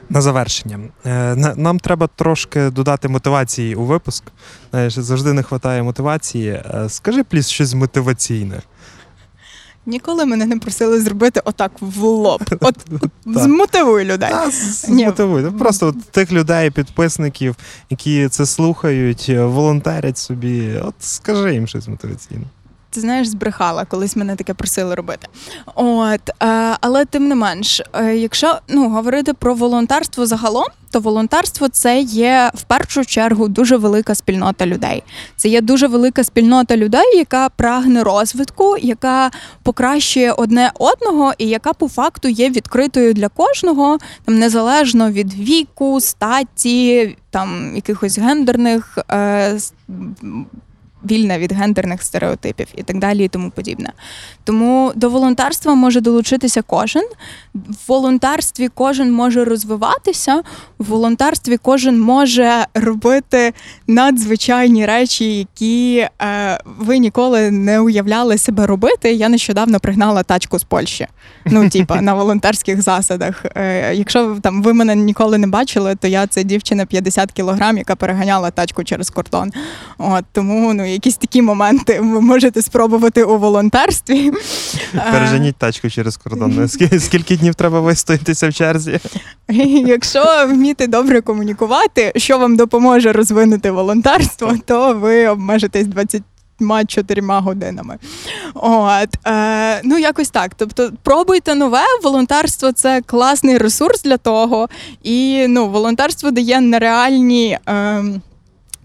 На 0.08 0.20
завершення. 0.20 0.78
Е, 1.06 1.34
Нам 1.56 1.78
треба 1.78 2.06
трошки 2.16 2.70
додати 2.70 3.08
мотивації 3.08 3.74
у 3.74 3.84
випуск. 3.84 4.24
Знаєш, 4.70 4.98
завжди 4.98 5.32
не 5.32 5.42
вистачає 5.42 5.82
мотивації. 5.82 6.48
Е, 6.50 6.86
Скажи, 6.88 7.24
пліс, 7.24 7.48
щось 7.48 7.74
мотиваційне. 7.74 8.62
Ніколи 9.86 10.26
мене 10.26 10.46
не 10.46 10.56
просили 10.56 11.00
зробити 11.00 11.40
отак 11.44 11.72
в 11.80 12.02
лоб. 12.02 12.42
От 12.60 12.76
змотивуй 13.26 14.04
людей. 14.04 14.30
Змотивуй. 14.50 15.42
Ну, 15.42 15.52
Просто 15.52 15.86
от 15.86 16.04
тих 16.04 16.32
людей, 16.32 16.70
підписників, 16.70 17.56
які 17.90 18.28
це 18.28 18.46
слухають, 18.46 19.26
е, 19.28 19.44
волонтерять 19.44 20.18
собі. 20.18 20.76
От 20.84 20.94
скажи 20.98 21.54
їм 21.54 21.66
щось 21.66 21.88
мотиваційне. 21.88 22.44
Ти 22.92 23.00
знаєш, 23.00 23.28
збрехала, 23.28 23.84
колись 23.84 24.16
мене 24.16 24.36
таке 24.36 24.54
просили 24.54 24.94
робити. 24.94 25.28
От, 25.74 26.28
е, 26.28 26.76
але 26.80 27.04
тим 27.04 27.28
не 27.28 27.34
менш, 27.34 27.82
е, 27.92 28.16
якщо 28.16 28.58
ну 28.68 28.88
говорити 28.88 29.34
про 29.34 29.54
волонтерство 29.54 30.26
загалом, 30.26 30.66
то 30.90 31.00
волонтерство 31.00 31.68
це 31.68 32.00
є 32.00 32.50
в 32.54 32.62
першу 32.62 33.04
чергу 33.04 33.48
дуже 33.48 33.76
велика 33.76 34.14
спільнота 34.14 34.66
людей. 34.66 35.02
Це 35.36 35.48
є 35.48 35.60
дуже 35.60 35.86
велика 35.86 36.24
спільнота 36.24 36.76
людей, 36.76 37.16
яка 37.16 37.48
прагне 37.48 38.02
розвитку, 38.02 38.76
яка 38.76 39.30
покращує 39.62 40.32
одне 40.32 40.72
одного, 40.74 41.32
і 41.38 41.48
яка 41.48 41.72
по 41.72 41.88
факту 41.88 42.28
є 42.28 42.50
відкритою 42.50 43.14
для 43.14 43.28
кожного, 43.28 43.98
там 44.24 44.38
незалежно 44.38 45.10
від 45.10 45.34
віку, 45.34 46.00
статі, 46.00 47.16
там 47.30 47.72
якихось 47.76 48.18
гендерних. 48.18 48.98
Е, 49.12 49.58
Вільна 51.04 51.38
від 51.38 51.52
гендерних 51.52 52.02
стереотипів 52.02 52.66
і 52.76 52.82
так 52.82 52.98
далі, 52.98 53.24
і 53.24 53.28
тому 53.28 53.50
подібне. 53.50 53.92
Тому 54.44 54.92
до 54.94 55.10
волонтерства 55.10 55.74
може 55.74 56.00
долучитися 56.00 56.62
кожен. 56.62 57.04
В 57.54 57.76
волонтерстві 57.88 58.68
кожен 58.74 59.12
може 59.12 59.44
розвиватися, 59.44 60.42
в 60.78 60.84
волонтерстві 60.84 61.56
кожен 61.56 62.00
може 62.00 62.66
робити 62.74 63.52
надзвичайні 63.86 64.86
речі, 64.86 65.38
які 65.38 66.08
е, 66.22 66.58
ви 66.64 66.98
ніколи 66.98 67.50
не 67.50 67.80
уявляли 67.80 68.38
себе 68.38 68.66
робити. 68.66 69.12
Я 69.12 69.28
нещодавно 69.28 69.80
пригнала 69.80 70.22
тачку 70.22 70.58
з 70.58 70.64
Польщі. 70.64 71.06
Ну, 71.44 71.68
типа, 71.70 72.00
на 72.00 72.14
волонтерських 72.14 72.82
засадах. 72.82 73.44
Е, 73.56 73.94
якщо 73.94 74.36
там 74.42 74.62
ви 74.62 74.72
мене 74.72 74.96
ніколи 74.96 75.38
не 75.38 75.46
бачили, 75.46 75.94
то 75.94 76.08
я 76.08 76.26
це 76.26 76.44
дівчина 76.44 76.86
50 76.86 77.32
кілограм, 77.32 77.78
яка 77.78 77.96
переганяла 77.96 78.50
тачку 78.50 78.84
через 78.84 79.10
кордон. 79.10 79.52
От 79.98 80.24
тому 80.32 80.74
ну 80.74 80.89
якісь 80.92 81.16
такі 81.16 81.42
моменти 81.42 82.00
ви 82.00 82.20
можете 82.20 82.62
спробувати 82.62 83.24
у 83.24 83.38
волонтерстві. 83.38 84.32
Переженіть 85.12 85.56
тачку 85.56 85.90
через 85.90 86.16
кордон. 86.16 86.68
Скільки, 86.98 87.36
днів 87.36 87.54
треба 87.54 87.80
вистоятися 87.80 88.48
в 88.48 88.54
черзі? 88.54 89.00
Якщо 89.86 90.46
вміти 90.48 90.86
добре 90.86 91.20
комунікувати, 91.20 92.12
що 92.16 92.38
вам 92.38 92.56
допоможе 92.56 93.12
розвинути 93.12 93.70
волонтерство, 93.70 94.54
то 94.66 94.94
ви 94.94 95.26
обмежитесь 95.28 95.86
24 95.86 97.22
годинами. 97.26 97.98
От, 98.54 99.26
е, 99.26 99.80
ну, 99.84 99.98
якось 99.98 100.30
так. 100.30 100.54
Тобто, 100.56 100.90
пробуйте 101.02 101.54
нове. 101.54 101.82
Волонтерство 102.02 102.72
це 102.72 103.02
класний 103.06 103.58
ресурс 103.58 104.02
для 104.02 104.16
того. 104.16 104.68
І 105.02 105.46
ну, 105.48 105.68
волонтерство 105.68 106.30
дає 106.30 106.60
нереальні. 106.60 107.58
Е, 107.68 108.04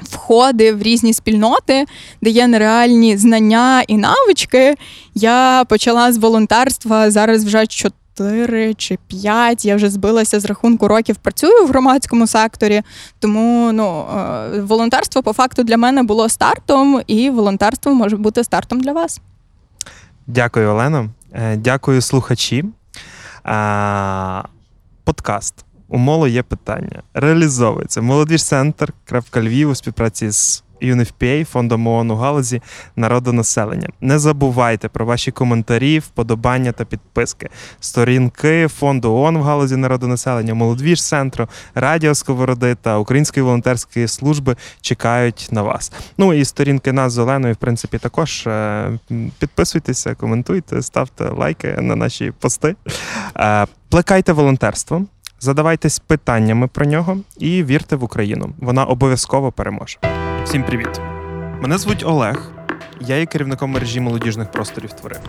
Входи 0.09 0.73
в 0.73 0.81
різні 0.81 1.13
спільноти, 1.13 1.85
де 2.21 2.29
є 2.29 2.47
нереальні 2.47 3.17
знання 3.17 3.83
і 3.87 3.97
навички. 3.97 4.75
Я 5.15 5.63
почала 5.69 6.13
з 6.13 6.17
волонтерства 6.17 7.11
зараз 7.11 7.45
вже 7.45 7.67
4 7.67 8.73
чи 8.73 8.97
5. 9.07 9.65
Я 9.65 9.75
вже 9.75 9.89
збилася 9.89 10.39
з 10.39 10.45
рахунку 10.45 10.87
років. 10.87 11.15
Працюю 11.15 11.65
в 11.65 11.67
громадському 11.67 12.27
секторі. 12.27 12.81
Тому 13.19 13.71
ну, 13.73 14.05
е, 14.55 14.61
волонтерство 14.61 15.23
по 15.23 15.33
факту 15.33 15.63
для 15.63 15.77
мене 15.77 16.03
було 16.03 16.29
стартом, 16.29 17.01
і 17.07 17.29
волонтерство 17.29 17.93
може 17.93 18.17
бути 18.17 18.43
стартом 18.43 18.79
для 18.81 18.91
вас. 18.93 19.21
Дякую, 20.27 20.69
Олено. 20.69 21.09
Е, 21.33 21.57
Дякую, 21.57 22.01
слухачі. 22.01 22.65
А, 23.43 24.43
Подкаст 25.87 26.01
Умоло 26.01 26.27
є 26.27 26.43
питання. 26.43 27.03
Реалізовується 27.13 28.01
Львів 29.41 29.69
у 29.69 29.75
співпраці 29.75 30.31
з 30.31 30.63
UNFPA, 30.81 31.45
фондом 31.45 31.87
ООН 31.87 32.11
у 32.11 32.15
галузі 32.15 32.61
народонаселення. 32.95 33.89
Не 34.01 34.19
забувайте 34.19 34.89
про 34.89 35.05
ваші 35.05 35.31
коментарі, 35.31 35.99
вподобання 35.99 36.71
та 36.71 36.85
підписки. 36.85 37.49
Сторінки 37.79 38.67
фонду 38.67 39.13
ООН 39.13 39.37
в 39.37 39.41
галузі 39.41 39.75
народонаселення, 39.75 40.53
молодіж 40.53 41.03
центру, 41.03 41.47
радіо 41.75 42.15
Сковороди 42.15 42.75
та 42.75 42.97
Української 42.97 43.43
волонтерської 43.43 44.07
служби 44.07 44.55
чекають 44.81 45.49
на 45.51 45.61
вас. 45.61 45.91
Ну 46.17 46.33
і 46.33 46.45
сторінки 46.45 46.91
нас 46.91 47.13
з 47.13 47.17
Оленою, 47.17 47.53
в 47.53 47.57
принципі, 47.57 47.97
також 47.97 48.47
е, 48.47 48.99
підписуйтеся, 49.39 50.15
коментуйте, 50.15 50.81
ставте 50.81 51.29
лайки 51.29 51.67
на 51.67 51.95
наші 51.95 52.31
пости. 52.39 52.75
Е, 53.37 53.67
Плекайте 53.89 54.33
волонтерство. 54.33 55.05
Задавайтесь 55.39 55.99
питаннями 55.99 56.67
про 56.67 56.85
нього 56.85 57.17
і 57.37 57.63
вірте 57.63 57.95
в 57.95 58.03
Україну. 58.03 58.49
Вона 58.59 58.85
обов'язково 58.85 59.51
переможе. 59.51 59.97
Всім 60.43 60.63
привіт! 60.63 61.01
Мене 61.61 61.77
звуть 61.77 62.03
Олег. 62.05 62.51
Я 63.01 63.17
є 63.17 63.25
керівником 63.25 63.71
мережі 63.71 63.99
молодіжних 63.99 64.51
просторів 64.51 64.93
твори. 64.93 65.19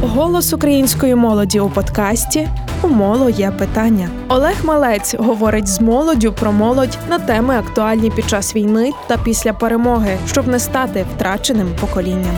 Голос 0.00 0.52
української 0.52 1.14
молоді 1.14 1.60
у 1.60 1.70
подкасті 1.70 2.48
У 2.82 2.88
моло 2.88 3.30
є 3.30 3.50
питання. 3.50 4.08
Олег 4.28 4.64
Малець 4.64 5.14
говорить 5.14 5.68
з 5.68 5.80
молоддю 5.80 6.32
про 6.32 6.52
молодь 6.52 6.98
на 7.08 7.18
теми 7.18 7.56
актуальні 7.56 8.10
під 8.10 8.28
час 8.28 8.56
війни 8.56 8.92
та 9.06 9.16
після 9.16 9.52
перемоги, 9.52 10.18
щоб 10.26 10.48
не 10.48 10.58
стати 10.58 11.06
втраченим 11.14 11.68
поколінням. 11.80 12.34